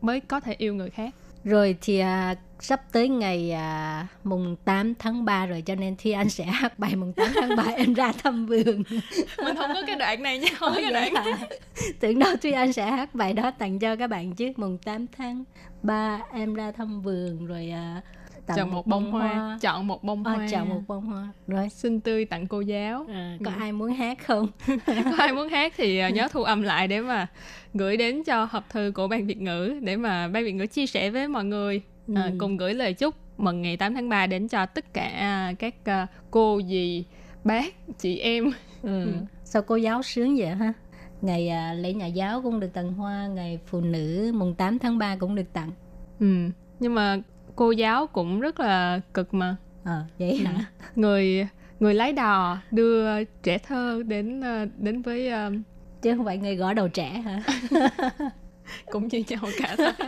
[0.00, 1.14] mới có thể yêu người khác.
[1.44, 6.10] Rồi thì à, sắp tới ngày à, mùng 8 tháng 3 rồi cho nên Thi
[6.12, 8.82] Anh sẽ hát bài mùng 8 tháng 3 em ra thăm vườn.
[9.44, 11.24] Mình không có cái đoạn này nha, không có cái đoạn này.
[12.00, 15.06] Tưởng đâu Thi Anh sẽ hát bài đó tặng cho các bạn chứ mùng 8
[15.16, 15.44] tháng
[15.82, 18.00] 3 em ra thăm vườn rồi à,
[18.47, 20.47] tặng Chọn một bông hoa, chọn một bông À, hoa.
[20.51, 21.27] chọn một bông hoa.
[21.47, 23.05] Rồi Xinh tươi tặng cô giáo.
[23.09, 24.47] à, có ai muốn hát không?
[24.87, 27.27] có ai muốn hát thì à, nhớ thu âm lại để mà
[27.73, 30.87] gửi đến cho hộp thư của ban Việt ngữ để mà ban Việt ngữ chia
[30.87, 31.81] sẻ với mọi người
[32.15, 32.31] à, Ừ.
[32.39, 35.75] cùng gửi lời chúc mừng ngày 8 tháng 3 đến cho tất cả à, các
[35.85, 37.03] à, cô dì
[37.43, 38.51] bác chị em
[38.83, 39.13] Ừ.
[39.43, 40.73] Sao cô giáo sướng vậy ha?
[41.21, 44.97] Ngày à, lễ nhà giáo cũng được tặng hoa, ngày phụ nữ mùng 8 tháng
[44.97, 45.71] 3 cũng được tặng.
[46.19, 46.25] ừ.
[46.79, 47.17] nhưng mà
[47.55, 50.65] cô giáo cũng rất là cực mà Ờ, vậy hả?
[50.95, 51.47] người
[51.79, 55.49] người lái đò đưa trẻ thơ đến à, đến với à,
[56.01, 57.43] Chứ không phải người gõ đầu trẻ hả?
[58.91, 60.07] cũng như nhau cả thôi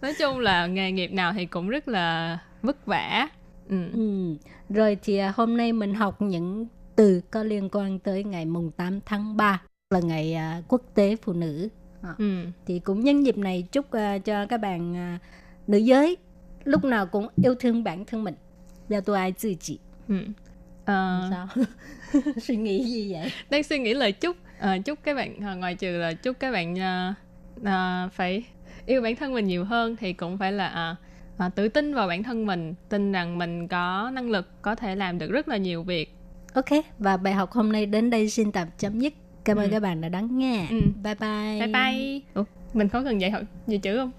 [0.00, 3.28] nói chung là nghề nghiệp nào thì cũng rất là vất vả
[3.68, 3.90] ừ.
[3.92, 4.34] Ừ.
[4.68, 8.70] Rồi thì à, hôm nay mình học những từ có liên quan tới ngày mùng
[8.70, 11.68] 8 tháng 3 là ngày à, quốc tế phụ nữ.
[12.18, 12.44] Ừ.
[12.66, 15.18] Thì cũng nhân dịp này chúc à, cho các bạn à,
[15.66, 16.16] nữ giới
[16.68, 18.34] lúc nào cũng yêu thương bản thân mình.
[18.88, 19.78] Giao tôi ai tự chỉ.
[20.08, 20.14] Ừ.
[20.84, 21.48] Ờ, Sao?
[22.42, 23.30] Suy nghĩ gì vậy?
[23.50, 26.50] đang suy nghĩ lời chúc Ờ, chúc các bạn ờ, ngoài trừ là chúc các
[26.52, 27.14] bạn ờ,
[27.64, 28.42] ờ, phải
[28.86, 30.96] yêu bản thân mình nhiều hơn thì cũng phải là ờ,
[31.38, 34.96] ờ, tự tin vào bản thân mình tin rằng mình có năng lực có thể
[34.96, 36.14] làm được rất là nhiều việc
[36.54, 36.64] Ok,
[36.98, 39.12] và bài học hôm nay đến đây xin tạm chấm dứt.
[39.44, 39.70] Cảm ơn Ừ.
[39.72, 40.66] các bạn đã lắng nghe.
[40.70, 40.80] Ừ.
[41.02, 41.58] Bye bye.
[41.60, 44.10] bye bye Ủa, mình có cần dạy học gì chữ không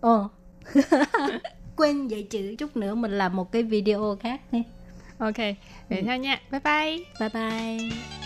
[0.00, 0.28] Ồ.
[1.76, 4.62] Quên dạy chữ chút nữa mình làm một cái video khác nha.
[5.18, 5.36] ok
[5.88, 8.25] vậy thôi nha bye bye Bye bye.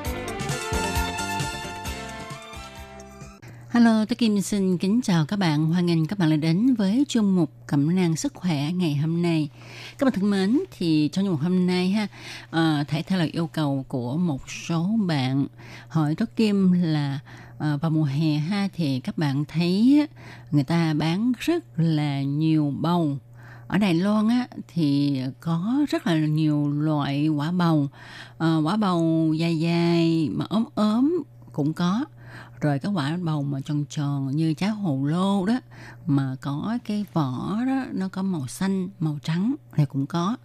[3.81, 5.65] Hello, tôi Kim xin kính chào các bạn.
[5.65, 9.21] Hoan nghênh các bạn đã đến với chương mục Cẩm nang sức khỏe ngày hôm
[9.21, 9.49] nay.
[9.97, 12.07] Các bạn thân mến, thì trong chương mục hôm nay ha,
[12.49, 15.47] uh, thể theo lời yêu cầu của một số bạn
[15.87, 17.19] hỏi tôi Kim là
[17.55, 20.01] uh, vào mùa hè ha thì các bạn thấy
[20.51, 23.17] người ta bán rất là nhiều bầu
[23.67, 27.87] ở Đài Loan á thì có rất là nhiều loại quả bầu
[28.37, 32.05] à, quả bầu dài dài mà ốm ốm cũng có
[32.61, 35.59] rồi cái quả bầu mà tròn tròn như trái hồ lô đó,
[36.05, 40.37] mà có cái vỏ đó, nó có màu xanh, màu trắng thì cũng có.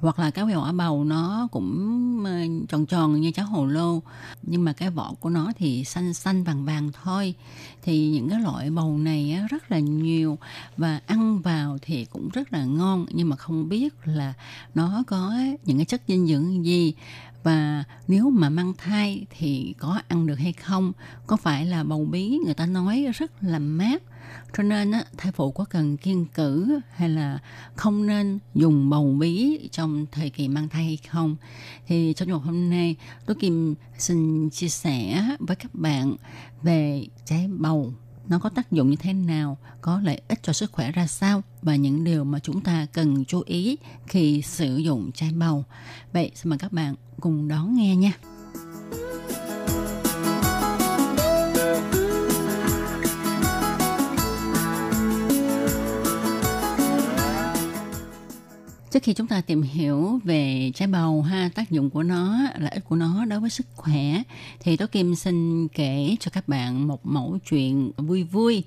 [0.00, 4.02] Hoặc là cái quả bầu nó cũng ờ, tròn tròn như trái hồ lô,
[4.42, 7.34] nhưng mà cái vỏ của nó thì xanh xanh vàng vàng thôi.
[7.82, 10.38] Thì những cái loại bầu này rất là nhiều
[10.76, 14.34] và ăn vào thì cũng rất là ngon nhưng mà không biết là
[14.74, 16.94] nó có những cái chất dinh dưỡng gì.
[17.42, 20.92] Và nếu mà mang thai thì có ăn được hay không?
[21.26, 24.02] Có phải là bầu bí người ta nói rất là mát
[24.56, 27.38] cho nên á, thai phụ có cần kiên cử hay là
[27.76, 31.36] không nên dùng bầu bí trong thời kỳ mang thai hay không?
[31.86, 36.16] Thì trong một hôm nay tôi kim xin chia sẻ với các bạn
[36.62, 37.92] về trái bầu
[38.28, 41.42] nó có tác dụng như thế nào, có lợi ích cho sức khỏe ra sao
[41.62, 45.64] và những điều mà chúng ta cần chú ý khi sử dụng chai bầu.
[46.12, 48.12] Vậy xin mời các bạn cùng đón nghe nha.
[58.92, 62.70] Trước khi chúng ta tìm hiểu về trái bầu ha, tác dụng của nó, lợi
[62.70, 64.22] ích của nó đối với sức khỏe
[64.60, 68.64] thì Tố Kim xin kể cho các bạn một mẫu chuyện vui vui.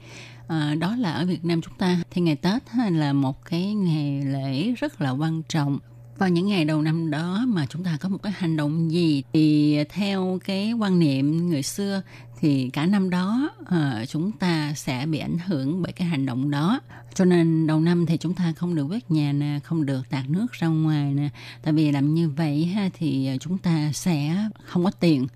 [0.47, 3.73] À, đó là ở Việt Nam chúng ta thì ngày Tết ha, là một cái
[3.73, 5.79] ngày lễ rất là quan trọng
[6.17, 9.23] vào những ngày đầu năm đó mà chúng ta có một cái hành động gì
[9.33, 12.01] thì theo cái quan niệm người xưa
[12.45, 16.51] thì cả năm đó uh, chúng ta sẽ bị ảnh hưởng bởi cái hành động
[16.51, 16.79] đó.
[17.13, 20.29] Cho nên đầu năm thì chúng ta không được quét nhà nè không được tạt
[20.29, 21.29] nước ra ngoài nè.
[21.61, 25.27] Tại vì làm như vậy ha thì ờ, chúng ta sẽ không có tiền.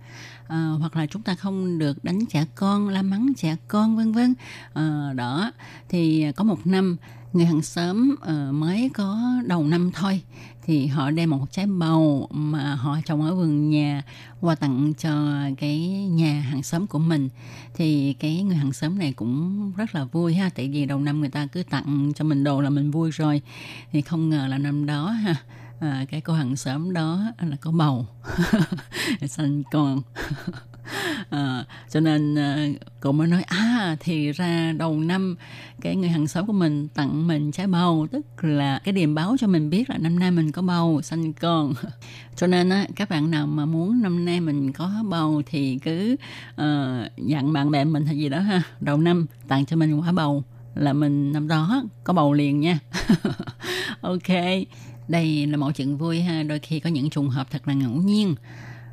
[0.47, 4.11] À, hoặc là chúng ta không được đánh trẻ con la mắng trẻ con vân
[4.11, 4.33] vân.
[4.73, 5.51] À, đó
[5.89, 6.97] thì có một năm
[7.33, 10.21] người hàng xóm uh, mới có đầu năm thôi
[10.69, 14.03] thì họ đem một trái bầu mà họ trồng ở vườn nhà
[14.41, 15.11] qua tặng cho
[15.57, 17.29] cái nhà hàng xóm của mình.
[17.73, 21.19] Thì cái người hàng xóm này cũng rất là vui ha tại vì đầu năm
[21.19, 23.41] người ta cứ tặng cho mình đồ là mình vui rồi.
[23.91, 25.35] Thì không ngờ là năm đó ha
[25.79, 28.07] à, cái cô hàng xóm đó là có bầu.
[29.27, 30.01] Xanh con.
[31.29, 32.67] à, cho nên à,
[32.99, 35.35] cậu mới nói à thì ra đầu năm
[35.81, 39.35] cái người hàng xóm của mình tặng mình trái bầu tức là cái điềm báo
[39.39, 41.73] cho mình biết là năm nay mình có bầu sinh con.
[42.35, 46.15] Cho nên á các bạn nào mà muốn năm nay mình có bầu thì cứ
[46.51, 50.11] uh, dặn bạn bè mình hay gì đó ha đầu năm tặng cho mình quả
[50.11, 50.43] bầu
[50.75, 52.79] là mình năm đó có bầu liền nha.
[54.01, 54.27] Ok
[55.09, 57.91] đây là một chuyện vui ha đôi khi có những trùng hợp thật là ngẫu
[57.91, 58.35] nhiên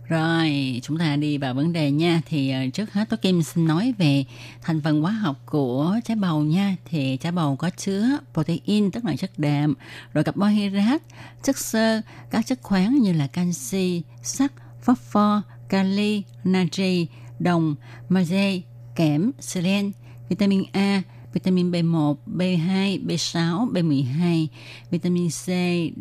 [0.08, 2.20] rồi, chúng ta đi vào vấn đề nha.
[2.26, 4.24] Thì ờ, trước hết tôi Kim xin nói về
[4.62, 6.76] thành phần hóa học của trái bầu nha.
[6.84, 9.74] Thì trái bầu có chứa protein, tức là chất đạm,
[10.12, 11.04] rồi carbohydrate,
[11.42, 12.00] chất xơ,
[12.30, 14.52] các chất khoáng như là canxi, sắt,
[14.82, 17.06] phosphor, kali, natri,
[17.38, 17.74] đồng,
[18.08, 18.60] magie,
[18.96, 19.92] kẽm, selen,
[20.28, 21.02] vitamin A,
[21.32, 24.46] vitamin B1, B2, B6, B12,
[24.90, 25.46] vitamin C,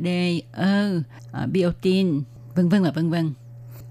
[0.04, 1.02] D, E, ờ,
[1.52, 2.24] biotin,
[2.56, 3.34] vân vân và vân vân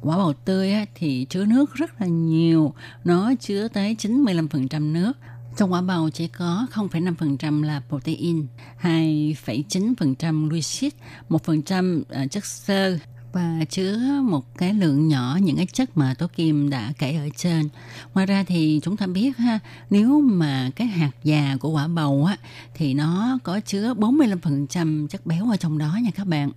[0.04, 2.74] quả bầu tươi á, thì chứa nước rất là nhiều
[3.04, 5.12] nó chứa tới 95% nước
[5.56, 8.46] trong quả bầu chỉ có 0,5% là protein,
[8.82, 10.92] 2,9% glucid,
[11.28, 12.98] 1% chất xơ
[13.32, 17.28] và chứa một cái lượng nhỏ những cái chất mà Tố Kim đã kể ở
[17.36, 17.68] trên.
[18.14, 19.58] Ngoài ra thì chúng ta biết ha,
[19.90, 22.36] nếu mà cái hạt già của quả bầu á
[22.74, 26.50] thì nó có chứa 45% chất béo ở trong đó nha các bạn.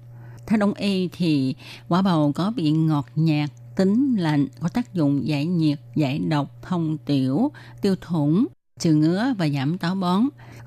[0.48, 1.56] Theo đông y thì
[1.88, 6.62] quả bầu có vị ngọt nhạt, tính lạnh, có tác dụng giải nhiệt, giải độc,
[6.62, 8.48] thông tiểu, tiêu thủng,
[8.80, 10.22] trừ ngứa và giảm táo bón.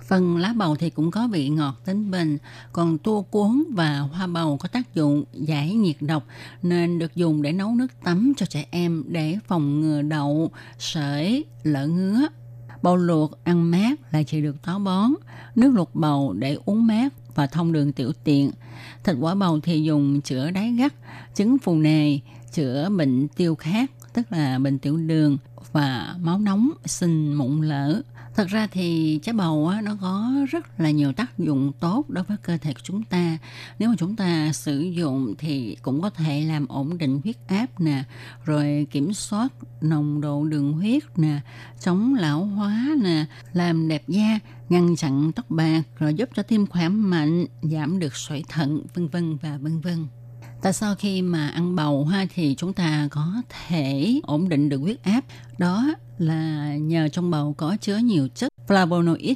[0.08, 2.38] Phần lá bầu thì cũng có vị ngọt tính bình,
[2.72, 6.26] còn tua cuốn và hoa bầu có tác dụng giải nhiệt độc
[6.62, 11.44] nên được dùng để nấu nước tắm cho trẻ em để phòng ngừa đậu, sởi,
[11.62, 12.28] lở ngứa.
[12.82, 15.10] Bầu luộc ăn mát là chỉ được táo bón,
[15.54, 18.50] nước luộc bầu để uống mát và thông đường tiểu tiện.
[19.04, 20.94] Thịt quả bầu thì dùng chữa đáy gắt,
[21.34, 22.18] trứng phù nề,
[22.52, 25.38] chữa bệnh tiêu khát, tức là bệnh tiểu đường
[25.72, 28.02] và máu nóng, sinh mụn lở
[28.34, 32.24] Thật ra thì trái bầu á, nó có rất là nhiều tác dụng tốt đối
[32.24, 33.38] với cơ thể của chúng ta.
[33.78, 37.80] Nếu mà chúng ta sử dụng thì cũng có thể làm ổn định huyết áp
[37.80, 38.04] nè,
[38.44, 41.40] rồi kiểm soát nồng độ đường huyết nè,
[41.80, 46.66] chống lão hóa nè, làm đẹp da, ngăn chặn tóc bạc, rồi giúp cho tim
[46.66, 50.06] khỏe mạnh, giảm được sỏi thận, vân vân và vân vân.
[50.62, 54.78] Tại sao khi mà ăn bầu ha thì chúng ta có thể ổn định được
[54.78, 55.24] huyết áp?
[55.58, 59.34] Đó là nhờ trong bầu có chứa nhiều chất flavonoid.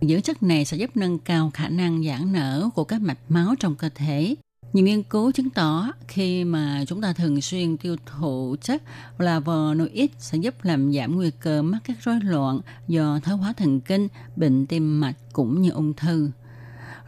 [0.00, 3.54] Những chất này sẽ giúp nâng cao khả năng giãn nở của các mạch máu
[3.60, 4.34] trong cơ thể.
[4.72, 8.82] Nhiều nghiên cứu chứng tỏ khi mà chúng ta thường xuyên tiêu thụ chất
[9.18, 13.80] flavonoid sẽ giúp làm giảm nguy cơ mắc các rối loạn do thoái hóa thần
[13.80, 16.30] kinh, bệnh tim mạch cũng như ung thư.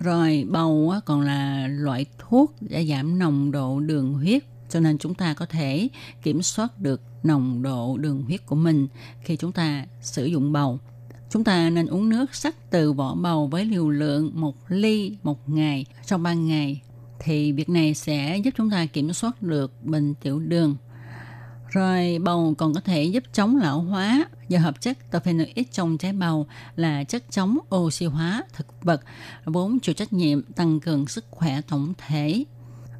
[0.04, 5.14] Rồi, bầu còn là loại thuốc để giảm nồng độ đường huyết, cho nên chúng
[5.14, 5.88] ta có thể
[6.22, 8.88] kiểm soát được nồng độ đường huyết của mình
[9.22, 10.78] khi chúng ta sử dụng bầu.
[11.30, 15.48] Chúng ta nên uống nước sắc từ vỏ bầu với liều lượng một ly một
[15.48, 16.80] ngày trong 3 ngày
[17.18, 20.76] thì việc này sẽ giúp chúng ta kiểm soát được bệnh tiểu đường.
[21.74, 26.12] Rồi bầu còn có thể giúp chống lão hóa do hợp chất terpenoid trong trái
[26.12, 26.46] bầu
[26.76, 29.00] là chất chống oxy hóa thực vật
[29.44, 32.44] vốn chịu trách nhiệm tăng cường sức khỏe tổng thể.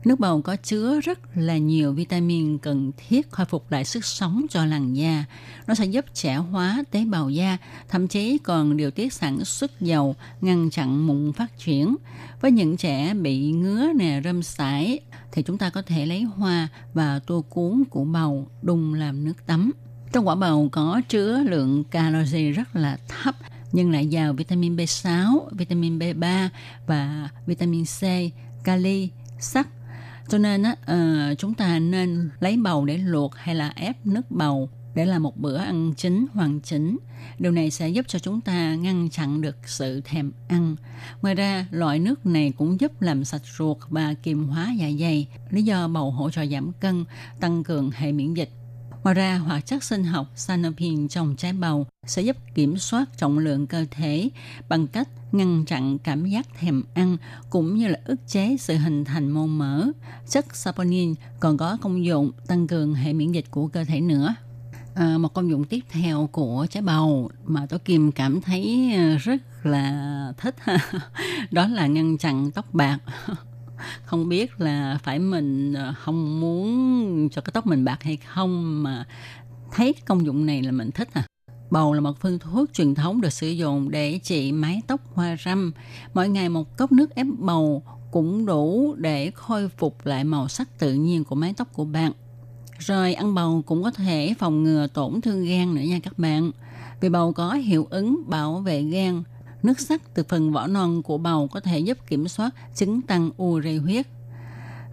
[0.04, 4.46] Nước bầu có chứa rất là nhiều vitamin cần thiết khôi phục lại sức sống
[4.50, 5.24] cho làn da.
[5.66, 7.58] Nó sẽ giúp trẻ hóa tế bào da,
[7.88, 11.96] thậm chí còn điều tiết sản xuất dầu, ngăn chặn mụn phát triển.
[12.40, 15.00] Với những trẻ bị ngứa nè, rơm sải
[15.34, 19.46] thì chúng ta có thể lấy hoa và tua cuốn của bầu đun làm nước
[19.46, 19.72] tắm.
[20.12, 23.34] Trong quả bầu có chứa lượng calori rất là thấp
[23.72, 26.48] nhưng lại giàu vitamin B6, vitamin B3
[26.86, 28.02] và vitamin C,
[28.64, 29.66] kali, sắt.
[30.28, 34.30] Cho nên á, uh, chúng ta nên lấy bầu để luộc hay là ép nước
[34.30, 36.98] bầu để làm một bữa ăn chính hoàn chỉnh.
[37.38, 40.76] Điều này sẽ giúp cho chúng ta ngăn chặn được sự thèm ăn.
[41.22, 45.28] Ngoài ra, loại nước này cũng giúp làm sạch ruột và kiềm hóa dạ dày.
[45.50, 47.04] Lý do bầu hỗ trợ giảm cân,
[47.40, 48.50] tăng cường hệ miễn dịch.
[49.04, 53.38] Ngoài ra, hoạt chất sinh học sanopin trong trái bầu sẽ giúp kiểm soát trọng
[53.38, 54.28] lượng cơ thể
[54.68, 57.16] bằng cách ngăn chặn cảm giác thèm ăn
[57.50, 59.86] cũng như là ức chế sự hình thành mô mỡ.
[60.28, 64.34] Chất saponin còn có công dụng tăng cường hệ miễn dịch của cơ thể nữa.
[64.94, 69.16] À, một công dụng tiếp theo của trái bầu mà tôi Kim cảm thấy à,
[69.20, 70.54] rất là thích
[71.50, 72.98] đó là ngăn chặn tóc bạc
[74.04, 78.82] không biết là phải mình à, không muốn cho cái tóc mình bạc hay không
[78.82, 79.06] mà
[79.72, 81.22] thấy cái công dụng này là mình thích à
[81.70, 85.36] Bầu là một phương thuốc truyền thống được sử dụng để trị mái tóc hoa
[85.44, 85.72] râm.
[86.14, 87.82] Mỗi ngày một cốc nước ép bầu
[88.12, 92.12] cũng đủ để khôi phục lại màu sắc tự nhiên của mái tóc của bạn.
[92.78, 96.50] Rồi ăn bầu cũng có thể phòng ngừa tổn thương gan nữa nha các bạn.
[97.00, 99.22] Vì bầu có hiệu ứng bảo vệ gan.
[99.62, 103.30] Nước sắt từ phần vỏ non của bầu có thể giúp kiểm soát chứng tăng
[103.42, 104.06] ure huyết.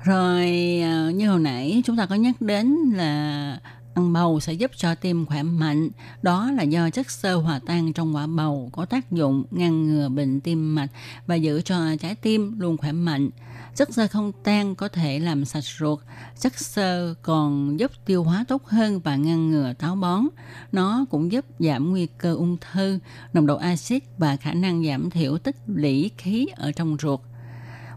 [0.03, 0.45] Rồi
[0.83, 3.59] à, như hồi nãy chúng ta có nhắc đến là
[3.93, 5.89] ăn bầu sẽ giúp cho tim khỏe mạnh.
[6.21, 10.09] Đó là do chất xơ hòa tan trong quả bầu có tác dụng ngăn ngừa
[10.09, 10.89] bệnh tim mạch
[11.27, 13.29] và giữ cho trái tim luôn khỏe mạnh.
[13.75, 15.99] Chất xơ không tan có thể làm sạch ruột.
[16.39, 20.27] Chất xơ còn giúp tiêu hóa tốt hơn và ngăn ngừa táo bón.
[20.71, 22.99] Nó cũng giúp giảm nguy cơ ung thư,
[23.33, 27.19] nồng độ axit và khả năng giảm thiểu tích lũy khí ở trong ruột.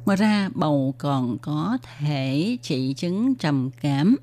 [0.04, 4.16] Ngoài ra, bầu còn có thể trị chứng trầm cảm.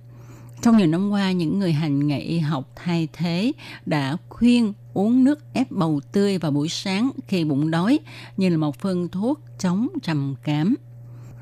[0.61, 3.51] Trong nhiều năm qua, những người hành nghề y học thay thế
[3.85, 7.99] đã khuyên uống nước ép bầu tươi vào buổi sáng khi bụng đói
[8.37, 10.75] như là một phương thuốc chống trầm cảm.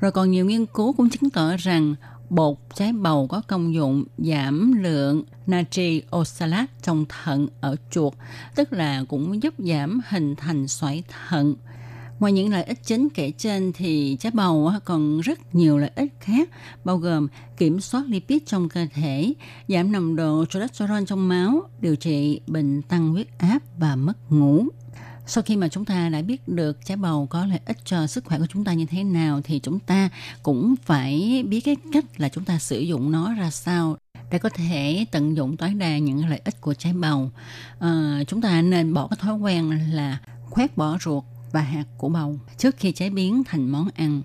[0.00, 1.94] Rồi còn nhiều nghiên cứu cũng chứng tỏ rằng
[2.30, 8.12] bột trái bầu có công dụng giảm lượng natri oxalat trong thận ở chuột,
[8.54, 11.54] tức là cũng giúp giảm hình thành xoáy thận.
[12.20, 16.12] Ngoài những lợi ích chính kể trên thì trái bầu còn rất nhiều lợi ích
[16.20, 16.48] khác,
[16.84, 19.32] bao gồm kiểm soát lipid trong cơ thể,
[19.68, 24.66] giảm nồng độ cholesterol trong máu, điều trị bệnh tăng huyết áp và mất ngủ.
[25.30, 28.24] Sau khi mà chúng ta đã biết được trái bầu có lợi ích cho sức
[28.24, 30.08] khỏe của chúng ta như thế nào thì chúng ta
[30.42, 33.96] cũng phải biết cái cách là chúng ta sử dụng nó ra sao
[34.30, 37.30] để có thể tận dụng tối đa những lợi ích của trái bầu.
[37.78, 40.18] À, chúng ta nên bỏ cái thói quen là
[40.50, 44.22] khoét bỏ ruột và hạt của bầu trước khi chế biến thành món ăn.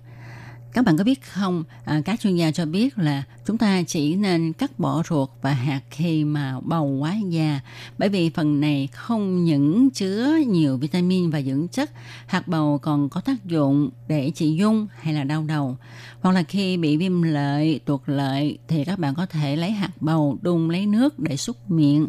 [0.75, 4.15] Các bạn có biết không, à, các chuyên gia cho biết là chúng ta chỉ
[4.15, 7.59] nên cắt bỏ ruột và hạt khi mà bầu quá già,
[7.97, 11.91] bởi vì phần này không những chứa nhiều vitamin và dưỡng chất,
[12.27, 15.77] hạt bầu còn có tác dụng để trị dung hay là đau đầu.
[16.21, 19.91] Hoặc là khi bị viêm lợi, tuột lợi thì các bạn có thể lấy hạt
[19.99, 22.07] bầu đun lấy nước để súc miệng.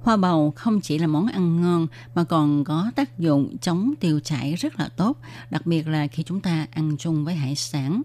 [0.00, 4.20] Hoa bầu không chỉ là món ăn ngon mà còn có tác dụng chống tiêu
[4.20, 5.18] chảy rất là tốt,
[5.50, 8.02] đặc biệt là khi chúng ta ăn chung với hải sản.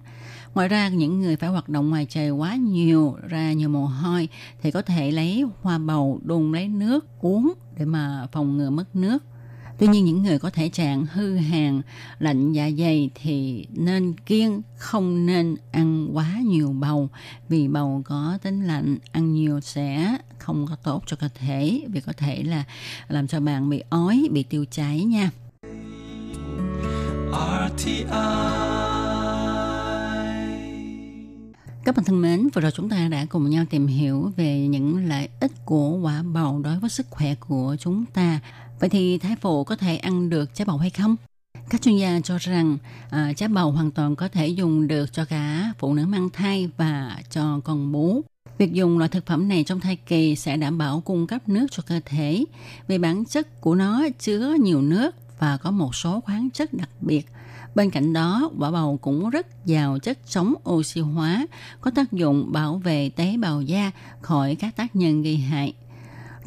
[0.55, 4.29] Ngoài ra, những người phải hoạt động ngoài trời quá nhiều, ra nhiều mồ hôi
[4.61, 8.95] thì có thể lấy hoa bầu đun lấy nước uống để mà phòng ngừa mất
[8.95, 9.23] nước.
[9.77, 11.81] Tuy nhiên những người có thể trạng hư hàn,
[12.19, 17.09] lạnh dạ dày thì nên kiêng không nên ăn quá nhiều bầu
[17.49, 22.01] vì bầu có tính lạnh, ăn nhiều sẽ không có tốt cho cơ thể vì
[22.01, 22.63] có thể là
[23.07, 25.31] làm cho bạn bị ói, bị tiêu chảy nha.
[31.85, 35.07] Các bạn thân mến, vừa rồi chúng ta đã cùng nhau tìm hiểu về những
[35.07, 38.39] lợi ích của quả bầu đối với sức khỏe của chúng ta.
[38.83, 41.15] Vậy thì thai phụ có thể ăn được trái bầu hay không?
[41.69, 42.77] Các chuyên gia cho rằng
[43.09, 46.69] à, trái bầu hoàn toàn có thể dùng được cho cả phụ nữ mang thai
[46.77, 48.21] và cho con bú.
[48.57, 51.67] Việc dùng loại thực phẩm này trong thai kỳ sẽ đảm bảo cung cấp nước
[51.71, 52.45] cho cơ thể
[52.87, 56.89] vì bản chất của nó chứa nhiều nước và có một số khoáng chất đặc
[57.01, 57.25] biệt.
[57.75, 61.47] Bên cạnh đó, quả bầu cũng rất giàu chất chống oxy hóa,
[61.81, 65.73] có tác dụng bảo vệ tế bào da khỏi các tác nhân gây hại.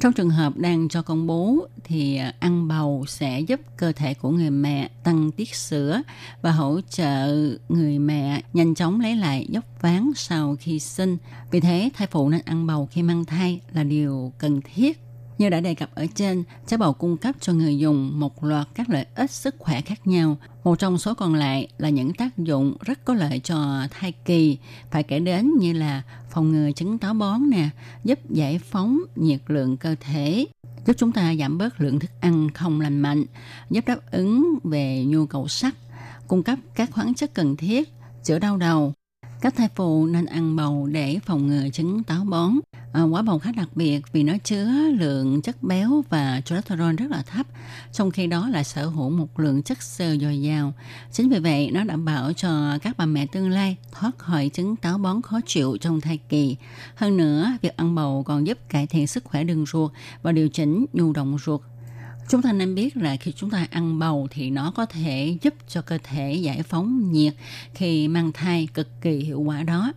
[0.01, 4.15] Trong trường hợp đang cho con bú thì à, ăn bầu sẽ giúp cơ thể
[4.15, 6.03] của người mẹ tăng tiết sữa
[6.43, 11.17] và hỗ trợ người mẹ nhanh chóng lấy lại dốc ván sau khi sinh.
[11.51, 15.06] Vì thế, thai phụ nên ăn bầu khi mang thai là điều cần thiết
[15.39, 18.69] như đã đề cập ở trên, trái bầu cung cấp cho người dùng một loạt
[18.75, 20.37] các lợi ích sức khỏe khác nhau.
[20.65, 24.59] Một trong số còn lại là những tác dụng rất có lợi cho thai kỳ,
[24.91, 27.69] phải kể đến như là phòng ngừa chứng táo bón nè,
[28.05, 30.47] giúp giải phóng nhiệt lượng cơ thể,
[30.87, 33.25] giúp chúng ta giảm bớt lượng thức ăn không lành mạnh,
[33.71, 35.75] giúp đáp ứng về nhu cầu sắt,
[36.29, 37.89] cung cấp các khoáng chất cần thiết,
[38.25, 38.93] chữa đau đầu,
[39.41, 42.53] các thai phụ nên ăn bầu để phòng ngừa chứng táo bón.
[42.93, 44.69] À, quả bầu khá đặc biệt vì nó chứa
[44.99, 47.47] lượng chất béo và cholesterol rất là thấp,
[47.93, 50.73] trong khi đó là sở hữu một lượng chất xơ dồi dào.
[51.13, 54.77] Chính vì vậy, nó đảm bảo cho các bà mẹ tương lai thoát khỏi chứng
[54.77, 56.57] táo bón khó chịu trong thai kỳ.
[56.95, 60.49] Hơn nữa, việc ăn bầu còn giúp cải thiện sức khỏe đường ruột và điều
[60.49, 61.61] chỉnh nhu động ruột
[62.29, 65.55] Chúng ta nên biết là khi chúng ta ăn bầu thì nó có thể giúp
[65.69, 67.35] cho cơ thể giải phóng nhiệt
[67.75, 69.93] khi mang thai cực kỳ hiệu quả đó.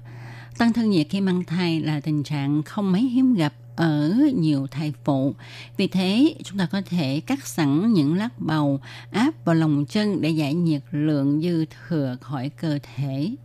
[0.57, 4.67] Tăng thân nhiệt khi mang thai là tình trạng không mấy hiếm gặp ở nhiều
[4.71, 5.35] thai phụ.
[5.77, 8.79] Vì thế, chúng ta có thể cắt sẵn những lát bầu
[9.11, 13.35] áp vào lòng chân để giải nhiệt lượng dư thừa khỏi cơ thể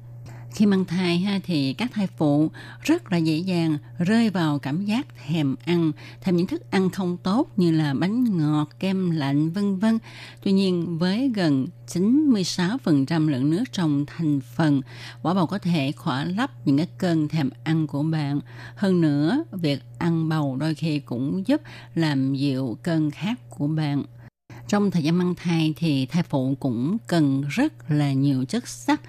[0.55, 2.51] khi mang thai ha thì các thai phụ
[2.83, 7.17] rất là dễ dàng rơi vào cảm giác thèm ăn, thèm những thức ăn không
[7.17, 9.99] tốt như là bánh ngọt, kem lạnh vân vân.
[10.43, 14.81] Tuy nhiên với gần 96% lượng nước trong thành phần,
[15.23, 18.41] quả bầu có thể khỏa lấp những cái cơn thèm ăn của bạn.
[18.77, 21.61] Hơn nữa, việc ăn bầu đôi khi cũng giúp
[21.95, 24.03] làm dịu cơn khát của bạn
[24.69, 29.01] trong thời gian mang thai thì thai phụ cũng cần rất là nhiều chất sắt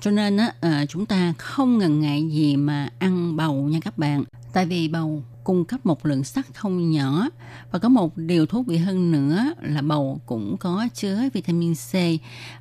[0.00, 3.98] cho nên á, à, chúng ta không ngần ngại gì mà ăn bầu nha các
[3.98, 4.24] bạn.
[4.52, 7.28] Tại vì bầu cung cấp một lượng sắt không nhỏ.
[7.70, 11.94] Và có một điều thú vị hơn nữa là bầu cũng có chứa vitamin C.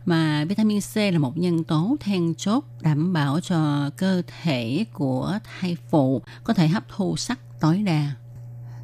[0.06, 5.39] Mà vitamin C là một nhân tố then chốt đảm bảo cho cơ thể của
[5.43, 8.12] thai phụ có thể hấp thu sắt tối đa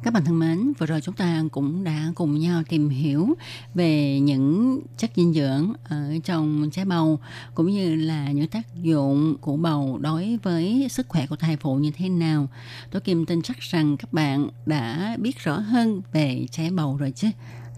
[0.02, 3.34] các bạn thân mến, vừa rồi chúng ta cũng đã cùng nhau tìm hiểu
[3.74, 7.18] về những chất dinh dưỡng ở trong trái bầu
[7.54, 11.74] cũng như là những tác dụng của bầu đối với sức khỏe của thai phụ
[11.76, 12.48] như thế nào.
[12.90, 17.12] Tôi Kim tin chắc rằng các bạn đã biết rõ hơn về trái bầu rồi
[17.16, 17.28] chứ.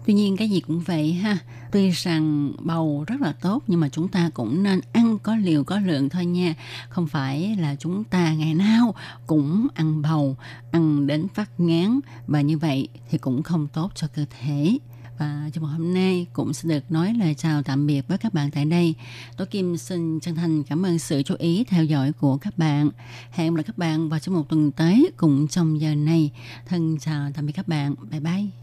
[0.05, 1.37] Tuy nhiên cái gì cũng vậy ha.
[1.71, 5.63] Tuy rằng bầu rất là tốt nhưng mà chúng ta cũng nên ăn có liều
[5.63, 6.53] có lượng thôi nha.
[6.89, 8.95] Không phải là chúng ta ngày nào
[9.27, 10.37] cũng ăn bầu,
[10.71, 14.77] ăn đến phát ngán và như vậy thì cũng không tốt cho cơ thể.
[15.17, 18.51] Và trong hôm nay cũng xin được nói lời chào tạm biệt với các bạn
[18.51, 18.95] tại đây.
[19.37, 22.89] Tôi Kim xin chân thành cảm ơn sự chú ý theo dõi của các bạn.
[23.31, 26.31] Hẹn gặp lại các bạn vào trong một tuần tới cùng trong giờ này.
[26.65, 27.95] Thân chào tạm biệt các bạn.
[28.11, 28.62] Bye bye.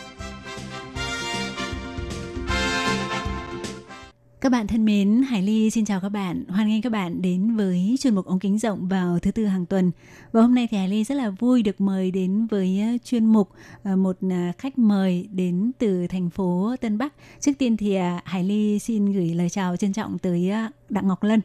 [4.41, 6.43] Các bạn thân mến, Hải Ly xin chào các bạn.
[6.47, 9.65] Hoan nghênh các bạn đến với chuyên mục ống kính rộng vào thứ tư hàng
[9.65, 9.91] tuần.
[10.31, 13.25] Và hôm nay thì Hải Ly rất là vui được mời đến với ờ, chuyên
[13.25, 13.49] mục
[13.83, 17.13] ờ, một ờ, khách mời đến từ thành phố Tân Bắc.
[17.39, 20.51] Trước tiên thì Hải Ly xin gửi lời chào trân trọng tới
[20.89, 21.41] Đặng Ngọc Lân.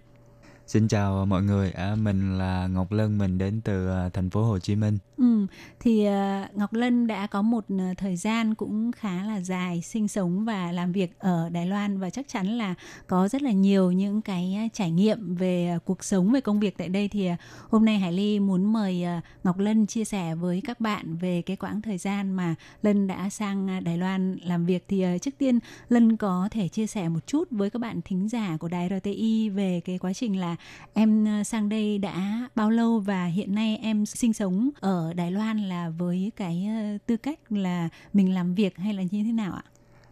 [0.67, 4.43] Xin chào mọi người, à, mình là Ngọc Lân, mình đến từ à, thành phố
[4.43, 4.99] Hồ Chí Minh.
[5.17, 5.47] Ừ,
[5.81, 10.09] thì uh, Ngọc Lân đã có một à, thời gian cũng khá là dài sinh
[10.09, 12.75] sống và làm việc ở Đài Loan và chắc chắn là
[13.07, 16.89] có rất là nhiều những cái trải nghiệm về cuộc sống về công việc tại
[16.89, 17.09] đây.
[17.09, 17.39] Thì uh,
[17.71, 21.43] hôm nay Hải Ly muốn mời uh, Ngọc Lân chia sẻ với các bạn về
[21.43, 24.85] cái quãng thời gian mà Lân đã sang Đài Loan làm việc.
[24.89, 25.59] Thì uh, trước tiên
[25.89, 29.49] Lân có thể chia sẻ một chút với các bạn thính giả của đài RTI
[29.49, 30.56] về cái quá trình là
[30.95, 35.31] em uh, sang đây đã bao lâu và hiện nay em sinh sống ở Đài
[35.31, 39.33] Loan là với cái ờ, tư cách là mình làm việc hay là như thế
[39.33, 39.63] nào ạ?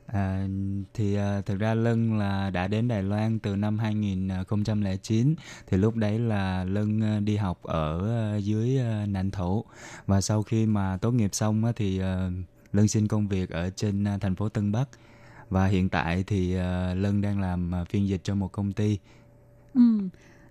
[0.06, 0.46] À,
[0.94, 5.34] thì uh, thực ra Lân là đã đến Đài Loan từ năm 2009
[5.66, 8.78] thì lúc đấy là Lân đi học ở dưới
[9.08, 9.64] Nạn Thổ
[10.06, 11.98] và sau khi mà tốt nghiệp xong thì
[12.72, 14.88] Lân xin công việc ở trên thành phố Tân Bắc
[15.50, 16.54] và hiện tại thì
[16.94, 18.98] Lân đang làm phiên dịch cho một công ty.
[19.74, 19.80] Ừ.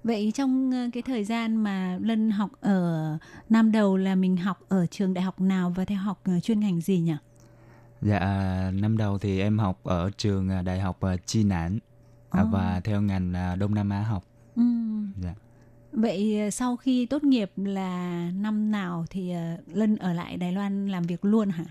[0.04, 3.18] Vậy trong cái thời gian mà Lân học ở
[3.50, 6.82] năm đầu là mình học ở trường đại học nào và theo học chuyên ngành
[6.82, 7.16] gì nhỉ?
[8.02, 8.20] Dạ
[8.74, 11.80] năm đầu thì em học ở trường đại học Chi Nản
[12.42, 12.48] oh.
[12.52, 14.24] và theo ngành Đông Nam Á học.
[14.56, 14.64] Ừ.
[15.24, 15.34] Dạ.
[15.92, 19.34] Vậy sau khi tốt nghiệp là năm nào thì
[19.68, 21.66] Lân ở lại Đài Loan làm việc luôn hả?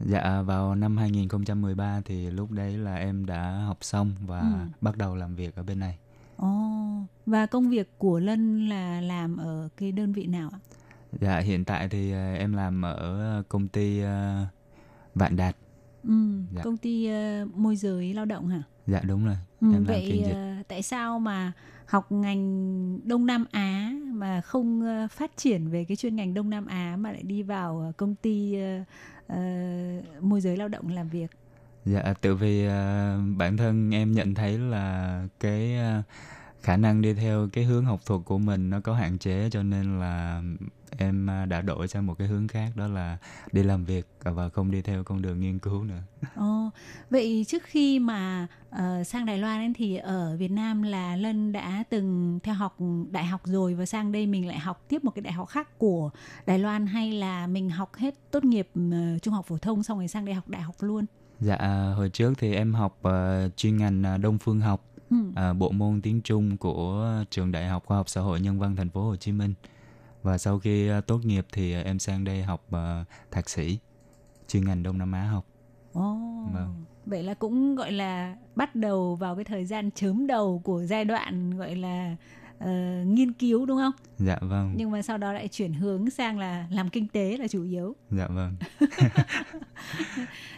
[0.00, 4.46] Dạ vào năm 2013 thì lúc đấy là em đã học xong và ừ.
[4.80, 5.98] bắt đầu làm việc ở bên này.
[6.38, 10.58] Ồ, oh, và công việc của Lân là làm ở cái đơn vị nào ạ?
[11.20, 14.06] Dạ, hiện tại thì uh, em làm ở công ty uh,
[15.14, 15.56] Vạn Đạt.
[16.02, 16.14] Ừ,
[16.54, 16.62] dạ.
[16.64, 18.62] công ty uh, môi giới lao động hả?
[18.86, 19.36] Dạ đúng rồi.
[19.60, 21.52] Ừ, em vậy uh, tại sao mà
[21.86, 26.50] học ngành Đông Nam Á mà không uh, phát triển về cái chuyên ngành Đông
[26.50, 28.86] Nam Á mà lại đi vào công ty uh,
[29.32, 31.30] uh, môi giới lao động làm việc?
[31.88, 32.70] Dạ, tự vì uh,
[33.36, 36.04] bản thân em nhận thấy là cái uh,
[36.62, 39.62] khả năng đi theo cái hướng học thuật của mình nó có hạn chế cho
[39.62, 40.42] nên là
[40.96, 43.18] em đã đổi sang một cái hướng khác đó là
[43.52, 46.00] đi làm việc và không đi theo con đường nghiên cứu nữa.
[46.36, 46.70] Ồ,
[47.10, 51.52] vậy trước khi mà uh, sang Đài Loan ấy, thì ở Việt Nam là Lân
[51.52, 52.76] đã từng theo học
[53.10, 55.78] đại học rồi và sang đây mình lại học tiếp một cái đại học khác
[55.78, 56.10] của
[56.46, 59.98] Đài Loan hay là mình học hết tốt nghiệp uh, trung học phổ thông xong
[59.98, 61.04] rồi sang đây học đại học luôn?
[61.40, 65.16] Dạ hồi trước thì em học uh, chuyên ngành Đông phương học, ừ.
[65.50, 68.76] uh, bộ môn tiếng Trung của trường Đại học Khoa học Xã hội Nhân văn
[68.76, 69.54] Thành phố Hồ Chí Minh.
[70.28, 73.78] Và sau khi uh, tốt nghiệp thì uh, em sang đây học uh, thạc sĩ
[74.48, 75.44] chuyên ngành Đông Nam Á học.
[75.92, 76.12] Ồ.
[76.12, 76.52] Oh.
[76.54, 76.84] Vâng.
[77.06, 81.04] Vậy là cũng gọi là bắt đầu vào cái thời gian chớm đầu của giai
[81.04, 82.16] đoạn gọi là
[82.64, 83.92] uh, nghiên cứu đúng không?
[84.18, 84.72] Dạ vâng.
[84.76, 87.96] Nhưng mà sau đó lại chuyển hướng sang là làm kinh tế là chủ yếu.
[88.10, 88.54] Dạ vâng.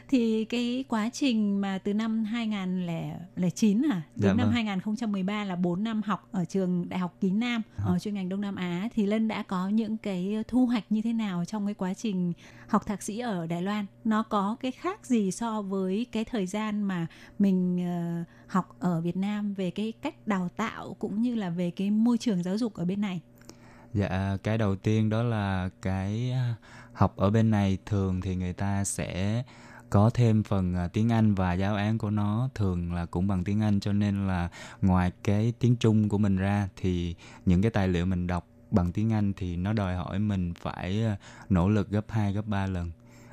[0.09, 4.53] thì cái quá trình mà từ năm 2009 à đến dạ, năm vâng.
[4.53, 7.85] 2013 là 4 năm học ở trường Đại học Kính Nam à.
[7.87, 11.03] ở chuyên ngành Đông Nam Á thì Lân đã có những cái thu hoạch như
[11.03, 12.33] thế nào trong cái quá trình
[12.67, 13.87] học thạc sĩ ở Đài Loan?
[14.05, 17.07] Nó có cái khác gì so với cái thời gian mà
[17.39, 17.87] mình
[18.23, 21.91] uh, học ở Việt Nam về cái cách đào tạo cũng như là về cái
[21.91, 23.21] môi trường giáo dục ở bên này?
[23.95, 26.55] Dạ, cái đầu tiên đó là cái à,
[26.93, 29.43] học ở bên này thường thì người ta sẽ
[29.91, 33.45] có thêm phần à, tiếng Anh và giáo án của nó thường là cũng bằng
[33.45, 34.49] tiếng Anh cho nên là
[34.83, 37.15] ngoài cái tiếng Trung của mình ra thì
[37.47, 41.05] những cái tài liệu mình đọc bằng tiếng Anh thì nó đòi hỏi mình phải
[41.05, 41.17] à,
[41.49, 42.91] nỗ lực gấp 2 gấp 3 lần.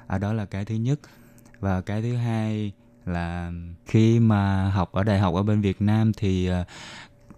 [0.07, 0.99] À đó là cái thứ nhất.
[1.59, 2.71] Và cái thứ hai
[3.07, 3.51] là
[3.85, 6.67] khi mà học ở đại học ở bên Việt Nam thì uh,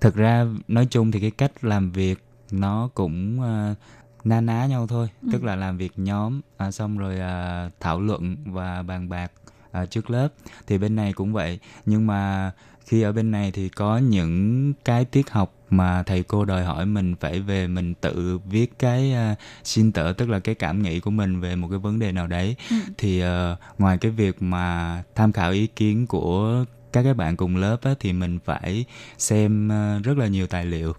[0.02, 3.78] thực ra nói chung thì cái cách làm việc nó cũng uh,
[4.24, 5.30] na ná nhau thôi ừ.
[5.32, 9.32] tức là làm việc nhóm à, xong rồi à, thảo luận và bàn bạc
[9.72, 10.28] à, trước lớp
[10.68, 12.52] thì bên này cũng vậy nhưng mà
[12.86, 16.86] khi ở bên này thì có những cái tiết học mà thầy cô đòi hỏi
[16.86, 21.00] mình phải về mình tự viết cái uh, xin tở tức là cái cảm nghĩ
[21.00, 22.76] của mình về một cái vấn đề nào đấy ừ.
[22.98, 27.56] thì uh, ngoài cái việc mà tham khảo ý kiến của các cái bạn cùng
[27.56, 28.86] lớp á, thì mình phải
[29.18, 30.94] xem ờ, rất là nhiều tài liệu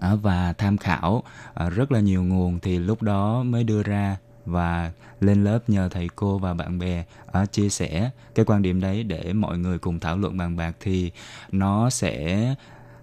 [0.00, 1.22] ờ, và tham khảo
[1.54, 5.88] ờ, rất là nhiều nguồn thì lúc đó mới đưa ra và lên lớp nhờ
[5.88, 9.78] thầy cô và bạn bè ờ, chia sẻ cái quan điểm đấy để mọi người
[9.78, 11.10] cùng thảo luận bàn bạc thì
[11.52, 12.54] nó sẽ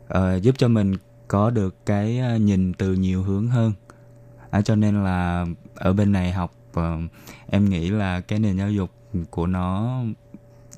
[0.10, 0.95] ờ, giúp cho mình
[1.28, 3.74] có được cái ờ, nhìn từ nhiều hướng hơn.
[4.49, 5.45] À, cho nên là
[5.76, 6.97] ở bên này học ờ,
[7.47, 8.89] em nghĩ là cái nền giáo dục
[9.30, 10.01] của nó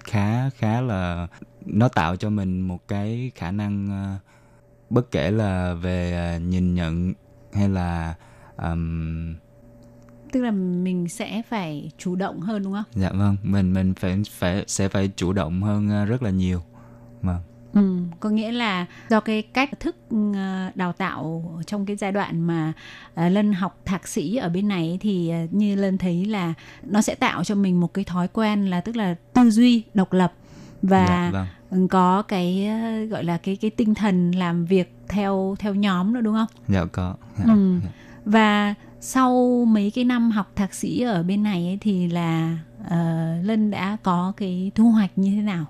[0.04, 1.28] khá khá là
[1.66, 4.18] nó tạo cho mình một cái khả năng ờ,
[4.90, 7.14] bất kể là về ờ, nhìn nhận
[7.54, 8.16] hay là
[8.58, 9.36] ừm,
[10.32, 12.84] tức là mình sẽ phải chủ động hơn đúng không?
[12.96, 16.62] Dạ vâng mình mình phải phải sẽ phải chủ động hơn rất là nhiều.
[17.22, 17.40] Vâng
[17.74, 19.96] Ừ, có nghĩa là do cái cách thức
[20.34, 22.74] ờ, đào tạo trong cái giai đoạn mà
[23.16, 26.54] ờ, Lân học thạc sĩ ở bên này thì ờ, như Lân thấy là
[26.84, 30.14] nó sẽ tạo cho mình một cái thói quen là tức là tư duy độc
[30.14, 30.34] lập
[30.82, 32.70] và dạ vâng có cái
[33.10, 36.48] gọi là cái cái tinh thần làm việc theo theo nhóm nữa đúng không?
[36.68, 37.46] dạ có dạ.
[37.54, 37.80] Ừ.
[38.26, 42.58] Và sau mấy cái năm học thạc sĩ ở bên này ấy thì là
[42.90, 45.66] ờ, Lân đã có cái thu hoạch như thế nào?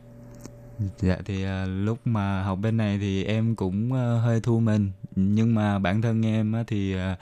[0.99, 4.91] Dạ thì à, lúc mà học bên này thì em cũng à, hơi thu mình.
[5.15, 7.17] Nhưng mà bản thân em á, thì à,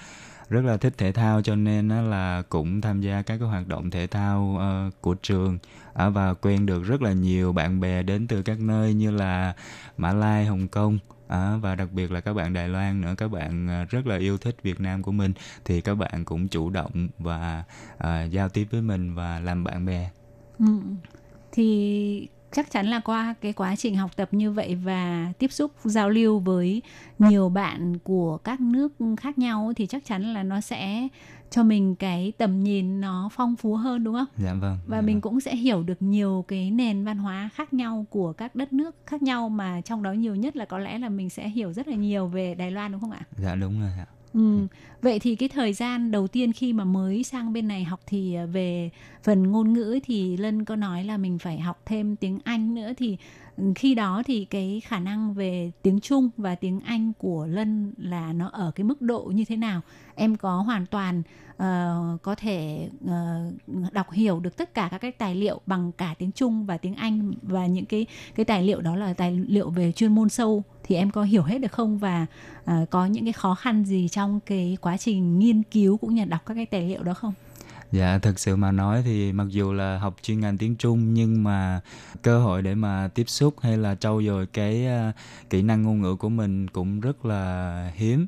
[0.49, 3.67] rất là thích thể thao cho nên á, là cũng tham gia các cái hoạt
[3.67, 5.57] động thể thao à, của trường.
[5.93, 9.53] À, và quen được rất là nhiều bạn bè đến từ các nơi như là
[9.97, 10.99] Mã Lai, Hồng Kông.
[11.27, 13.15] À, và đặc biệt là các bạn Đài Loan nữa.
[13.17, 15.33] Các bạn rất là yêu thích Việt Nam của mình.
[15.65, 17.63] Thì các bạn cũng chủ động và
[17.97, 20.09] à, giao tiếp với mình và làm bạn bè.
[20.59, 20.65] Ừ.
[21.51, 25.71] Thì chắc chắn là qua cái quá trình học tập như vậy và tiếp xúc
[25.83, 26.81] giao lưu với
[27.19, 31.07] nhiều bạn của các nước khác nhau thì chắc chắn là nó sẽ
[31.49, 34.25] cho mình cái tầm nhìn nó phong phú hơn đúng không?
[34.37, 35.21] dạ vâng Và dạ mình vâng.
[35.21, 38.95] cũng sẽ hiểu được nhiều cái nền văn hóa khác nhau của các đất nước
[39.05, 41.87] khác nhau mà trong đó nhiều nhất là có lẽ là mình sẽ hiểu rất
[41.87, 43.21] là nhiều về Đài Loan đúng không ạ?
[43.37, 44.67] dạ đúng rồi ạ Ừ.
[45.01, 48.33] Vậy thì cái thời gian đầu tiên khi mà mới sang bên này học thì
[48.35, 48.89] à, về
[49.23, 52.91] phần ngôn ngữ thì Lân có nói là mình phải học thêm tiếng Anh nữa
[52.97, 53.17] thì
[53.75, 58.33] khi đó thì cái khả năng về tiếng Trung và tiếng Anh của Lân là
[58.33, 59.81] nó ở cái mức độ như thế nào?
[60.15, 61.21] Em có hoàn toàn
[61.53, 66.15] uh, có thể uh, đọc hiểu được tất cả các cái tài liệu bằng cả
[66.17, 68.05] tiếng Trung và tiếng Anh và những cái
[68.35, 71.43] cái tài liệu đó là tài liệu về chuyên môn sâu thì em có hiểu
[71.43, 72.25] hết được không và
[72.63, 76.21] uh, có những cái khó khăn gì trong cái quá trình nghiên cứu cũng như
[76.21, 77.33] là đọc các cái tài liệu đó không?
[77.91, 81.43] Dạ, thực sự mà nói thì mặc dù là học chuyên ngành tiếng Trung nhưng
[81.43, 81.81] mà
[82.21, 85.13] cơ hội để mà tiếp xúc hay là trau dồi cái à,
[85.49, 88.25] kỹ năng ngôn ngữ của mình cũng rất là hiếm.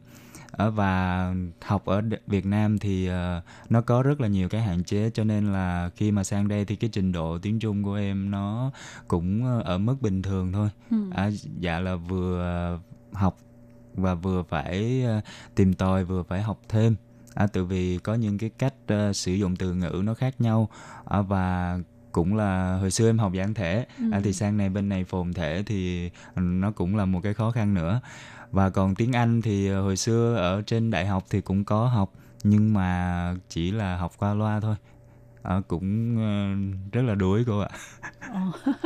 [0.51, 4.83] Ở và học ở Việt Nam thì à, nó có rất là nhiều cái hạn
[4.83, 7.95] chế cho nên là khi mà sang đây thì cái trình độ tiếng Trung của
[7.95, 8.71] em nó
[9.07, 10.69] cũng ở mức bình thường thôi.
[10.91, 10.97] Ừ.
[11.13, 12.79] À, dạ là vừa
[13.13, 13.37] học
[13.95, 15.03] và vừa phải
[15.55, 16.95] tìm tòi vừa phải học thêm
[17.35, 20.69] à, tự vì có những cái cách à, sử dụng từ ngữ nó khác nhau
[21.05, 21.79] à, và
[22.11, 23.85] cũng là hồi xưa em học giản thể.
[24.11, 24.21] À, Ừ.
[24.23, 27.73] thì sang này bên này phồn thể thì nó cũng là một cái khó khăn
[27.73, 28.01] nữa.
[28.51, 31.87] Và còn tiếng Anh thì à, hồi xưa ở trên đại học thì cũng có
[31.87, 32.13] học
[32.43, 34.75] nhưng mà chỉ là học qua loa thôi.
[35.43, 36.55] À, cũng à,
[36.91, 37.69] rất là đuối cô ạ.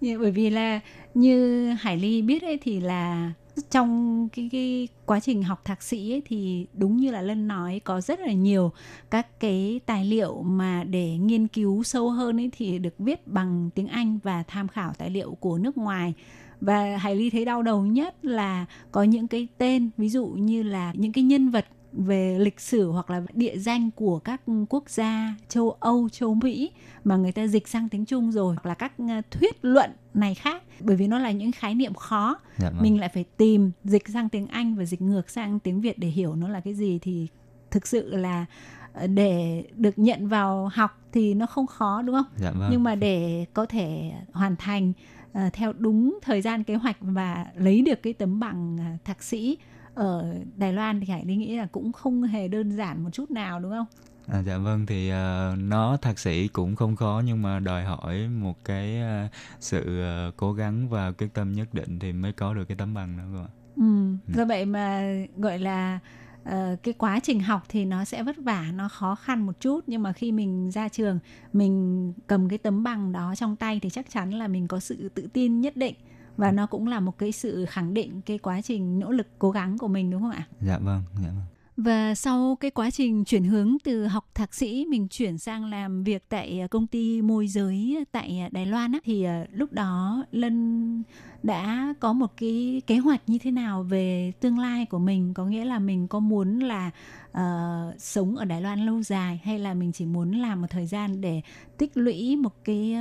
[0.00, 0.80] Bởi vì là
[1.14, 3.32] như Hải Ly biết ấy thì là
[3.70, 7.80] trong cái, cái quá trình học thạc sĩ ấy thì đúng như là Lân nói
[7.84, 8.72] có rất là nhiều
[9.10, 13.70] các cái tài liệu mà để nghiên cứu sâu hơn ấy thì được viết bằng
[13.74, 16.14] tiếng Anh và tham khảo tài liệu của nước ngoài.
[16.60, 20.62] Và Hải Ly thấy đau đầu nhất là có những cái tên ví dụ như
[20.62, 24.90] là những cái nhân vật về lịch sử hoặc là địa danh của các quốc
[24.90, 26.70] gia châu Âu, châu Mỹ
[27.04, 30.34] mà người ta dịch sang tiếng Trung rồi hoặc là các ờ, thuyết luận này
[30.34, 32.82] khác bởi vì nó là những khái niệm khó dạ vâng.
[32.82, 36.08] mình lại phải tìm dịch sang tiếng Anh và dịch ngược sang tiếng Việt để
[36.08, 37.28] hiểu nó là cái gì thì
[37.70, 38.46] thực sự là
[38.92, 42.26] ờ, để được nhận vào học thì nó không khó đúng không?
[42.36, 42.68] dạ vâng.
[42.72, 44.92] Nhưng mà để có thể hoàn thành
[45.32, 49.56] ờ, theo đúng thời gian kế hoạch và lấy được cái tấm bằng thạc sĩ
[49.94, 53.30] ở Đài Loan thì Hải Ly nghĩ là cũng không hề đơn giản một chút
[53.30, 53.86] nào đúng không?
[54.26, 58.28] À, dạ vâng thì ờ, nó thạc sĩ cũng không khó nhưng mà đòi hỏi
[58.28, 59.28] một cái ờ,
[59.60, 62.94] sự ờ, cố gắng và quyết tâm nhất định thì mới có được cái tấm
[62.94, 63.50] bằng đó cô ạ.
[63.76, 65.02] Ừ, do vậy mà
[65.36, 65.98] gọi là
[66.44, 69.80] ờ, cái quá trình học thì nó sẽ vất vả, nó khó khăn một chút
[69.86, 71.18] nhưng mà khi mình ra trường,
[71.52, 75.08] mình cầm cái tấm bằng đó trong tay thì chắc chắn là mình có sự
[75.08, 75.94] tự tin nhất định
[76.36, 79.50] và nó cũng là một cái sự khẳng định cái quá trình nỗ lực cố
[79.50, 80.46] gắng của mình đúng không ạ?
[80.60, 81.44] Dạ vâng, dạ vâng.
[81.82, 86.04] Và sau cái quá trình chuyển hướng từ học thạc sĩ mình chuyển sang làm
[86.04, 89.72] việc tại à, công ty môi giới tại à, Đài Loan á thì à, lúc
[89.72, 91.02] đó Lân
[91.42, 95.44] đã có một cái kế hoạch như thế nào về tương lai của mình có
[95.44, 96.90] nghĩa là mình có muốn là
[97.30, 100.86] uh, sống ở Đài Loan lâu dài hay là mình chỉ muốn làm một thời
[100.86, 101.40] gian để
[101.78, 102.96] tích lũy một cái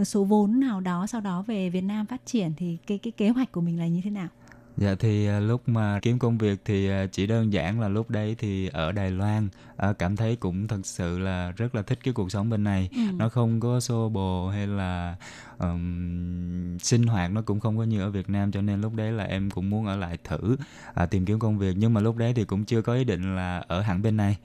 [0.00, 3.10] uh, số vốn nào đó sau đó về Việt Nam phát triển thì cái cái
[3.10, 4.28] kế hoạch của mình là như thế nào?
[4.76, 8.10] Dạ thì à, lúc mà kiếm công việc thì à, chỉ đơn giản là lúc
[8.10, 11.98] đấy thì ở Đài Loan à, cảm thấy cũng thật sự là rất là thích
[12.04, 12.88] cái cuộc sống bên này.
[12.92, 13.00] Ừ.
[13.18, 15.16] Nó không có xô bồ hay là
[15.58, 19.12] ừm, sinh hoạt nó cũng không có như ở Việt Nam cho nên lúc đấy
[19.12, 20.56] là em cũng muốn ở lại thử
[20.94, 23.36] à, tìm kiếm công việc nhưng mà lúc đấy thì cũng chưa có ý định
[23.36, 24.36] là ở hẳn bên này.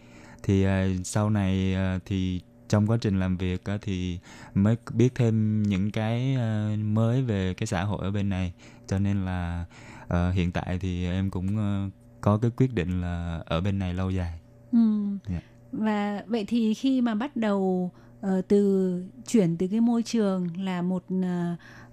[0.43, 4.19] Thì à, sau này à, thì trong quá trình làm việc thì
[4.55, 6.37] mới biết thêm những cái
[6.77, 8.53] mới về cái xã hội ở bên này
[8.87, 9.65] cho nên là
[10.07, 11.89] Ờ, hiện tại thì em cũng ờ,
[12.21, 14.39] có cái quyết định là ở bên này lâu dài.
[14.71, 14.79] Ừ.
[15.29, 15.41] Dạ.
[15.71, 17.91] Và vậy thì khi mà bắt đầu
[18.21, 21.03] ờ, từ chuyển từ cái môi trường là một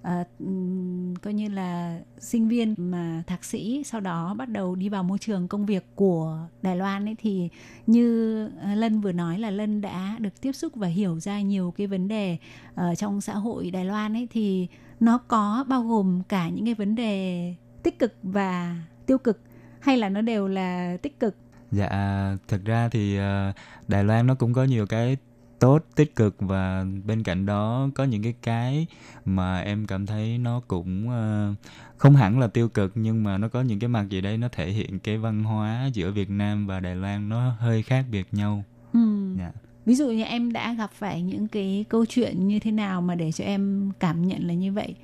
[0.03, 4.89] ờ, ừm, coi như là sinh viên mà thạc sĩ sau đó bắt đầu đi
[4.89, 7.49] vào môi trường công việc của Đài Loan ấy thì
[7.87, 11.87] như Lân vừa nói là Lân đã được tiếp xúc và hiểu ra nhiều cái
[11.87, 12.39] vấn đề
[12.75, 14.69] ờ, trong xã hội Đài Loan ấy thì
[15.01, 18.77] nó có bao gồm cả những cái vấn đề tích cực và
[19.07, 19.41] tiêu cực
[19.81, 21.37] hay là nó đều là tích cực
[21.73, 23.53] Dạ, thực ra thì ờ,
[23.89, 25.17] Đài Loan nó cũng có nhiều cái
[25.59, 28.87] tốt, tích cực và bên cạnh đó có những cái cái
[29.25, 31.55] mà em cảm thấy nó cũng ờ,
[31.97, 34.49] không hẳn là tiêu cực nhưng mà nó có những cái mặt gì đấy nó
[34.53, 38.27] thể hiện cái văn hóa giữa Việt Nam và Đài Loan nó hơi khác biệt
[38.33, 38.65] nhau.
[38.93, 39.35] Ừ.
[39.39, 39.53] Dạ.
[39.87, 43.15] Ví dụ như em đã gặp phải những cái câu chuyện như thế nào mà
[43.15, 44.95] để cho em cảm nhận là như vậy?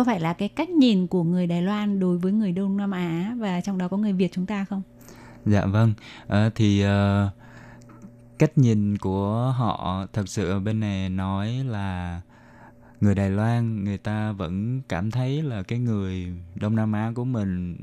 [0.00, 2.90] Có phải là cái cách nhìn của người Đài Loan đối với người Đông Nam
[2.90, 4.82] Á và trong đó có người Việt chúng ta không?
[5.46, 5.94] Dạ vâng,
[6.28, 6.88] à, thì uh,
[8.38, 12.20] cách nhìn của họ thật sự ở bên này nói là
[13.00, 17.24] người Đài Loan người ta vẫn cảm thấy là cái người Đông Nam Á của
[17.24, 17.76] mình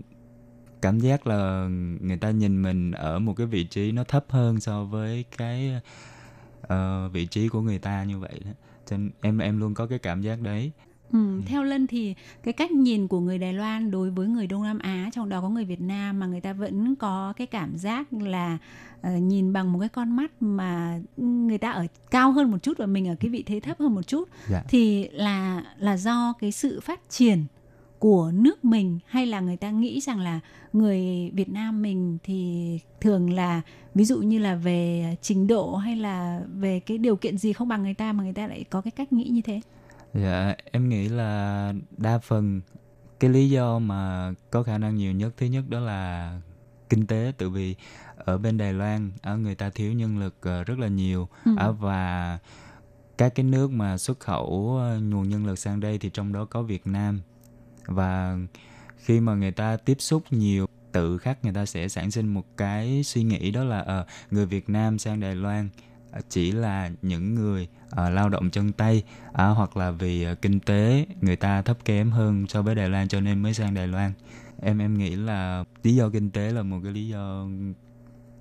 [0.81, 1.67] cảm giác là
[2.01, 5.81] người ta nhìn mình ở một cái vị trí nó thấp hơn so với cái
[6.73, 8.51] uh, vị trí của người ta như vậy đó.
[8.85, 10.71] Cho nên em em luôn có cái cảm giác đấy.
[11.13, 14.63] Ừ, theo Lân thì cái cách nhìn của người Đài Loan đối với người Đông
[14.63, 17.77] Nam Á trong đó có người Việt Nam mà người ta vẫn có cái cảm
[17.77, 18.57] giác là
[19.01, 22.77] ờ, nhìn bằng một cái con mắt mà người ta ở cao hơn một chút
[22.77, 24.63] và mình ở cái vị thế thấp hơn một chút Dạ.
[24.69, 27.43] thì là là do cái sự phát triển
[27.99, 30.39] của nước mình hay là người ta nghĩ rằng là
[30.73, 33.61] người Việt Nam mình thì thường là
[33.95, 37.67] ví dụ như là về trình độ hay là về cái điều kiện gì không
[37.67, 39.61] bằng người ta mà người ta lại có cái cách nghĩ như thế.
[40.21, 42.61] Dạ, em nghĩ là đa phần
[43.19, 46.31] cái lý do mà có khả năng nhiều nhất thứ nhất đó là
[46.89, 47.75] kinh tế tự vì
[48.17, 51.51] ở bên Đài Loan ở người ta thiếu nhân lực ờ, rất là nhiều Ừ.
[51.57, 52.39] Ở và
[53.17, 56.45] các cái nước mà xuất khẩu ờ, nguồn nhân lực sang đây thì trong đó
[56.45, 57.21] có Việt Nam
[57.85, 58.37] và
[58.97, 62.45] khi mà người ta tiếp xúc nhiều tự khắc người ta sẽ sản sinh một
[62.57, 65.69] cái suy nghĩ đó là ờ, người Việt Nam sang Đài Loan
[66.17, 69.03] Ờ, chỉ là những người à, lao động chân tay
[69.33, 72.89] à, hoặc là vì à, kinh tế người ta thấp kém hơn so với Đài
[72.89, 74.11] Loan cho nên mới sang Đài Loan
[74.61, 77.47] em em nghĩ là lý do kinh tế là một cái lý do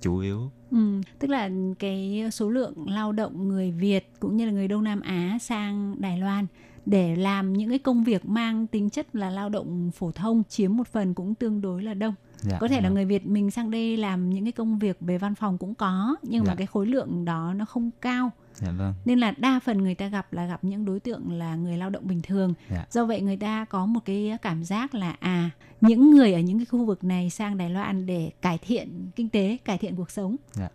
[0.01, 1.49] chủ yếu Ừ, tức là
[1.79, 5.95] cái số lượng lao động người Việt cũng như là người Đông Nam Á sang
[6.01, 6.47] Đài Loan
[6.85, 10.77] để làm những cái công việc mang tính chất là lao động phổ thông chiếm
[10.77, 12.93] một phần cũng tương đối là đông dạ, Có thể là vâng.
[12.93, 16.15] người Việt mình sang đây làm những cái công việc về văn phòng cũng có
[16.21, 16.55] nhưng mà Dạ.
[16.55, 20.07] cái khối lượng đó nó không cao dạ vâng nên là đa phần người ta
[20.07, 22.85] gặp là gặp những đối tượng là người lao động bình thường Dạ.
[22.91, 25.49] do vậy người ta có một cái cảm giác là à
[25.81, 29.29] những người ở những cái khu vực này sang Đài Loan để cải thiện kinh
[29.29, 30.69] tế cải thiện cuộc sống Dạ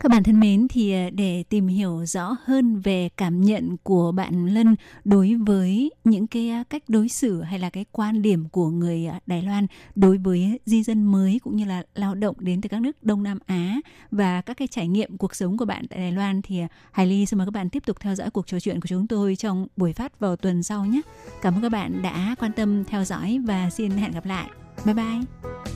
[0.00, 4.12] các bạn thân mến, thì ờ, để tìm hiểu rõ hơn về cảm nhận của
[4.12, 8.48] bạn Lân đối với những cái ờ, cách đối xử hay là cái quan điểm
[8.48, 12.36] của người ờ, Đài Loan đối với di dân mới cũng như là lao động
[12.38, 13.80] đến từ các nước Đông Nam Á
[14.10, 16.60] và các cái trải nghiệm cuộc sống của bạn tại Đài Loan, thì
[16.92, 19.06] Hải Ly xin mời các bạn tiếp tục theo dõi cuộc trò chuyện của chúng
[19.06, 21.00] tôi trong buổi phát vào tuần sau nhé.
[21.42, 24.50] Cảm ơn các bạn đã quan tâm theo dõi và xin hẹn gặp lại.
[24.84, 25.75] Bye bye.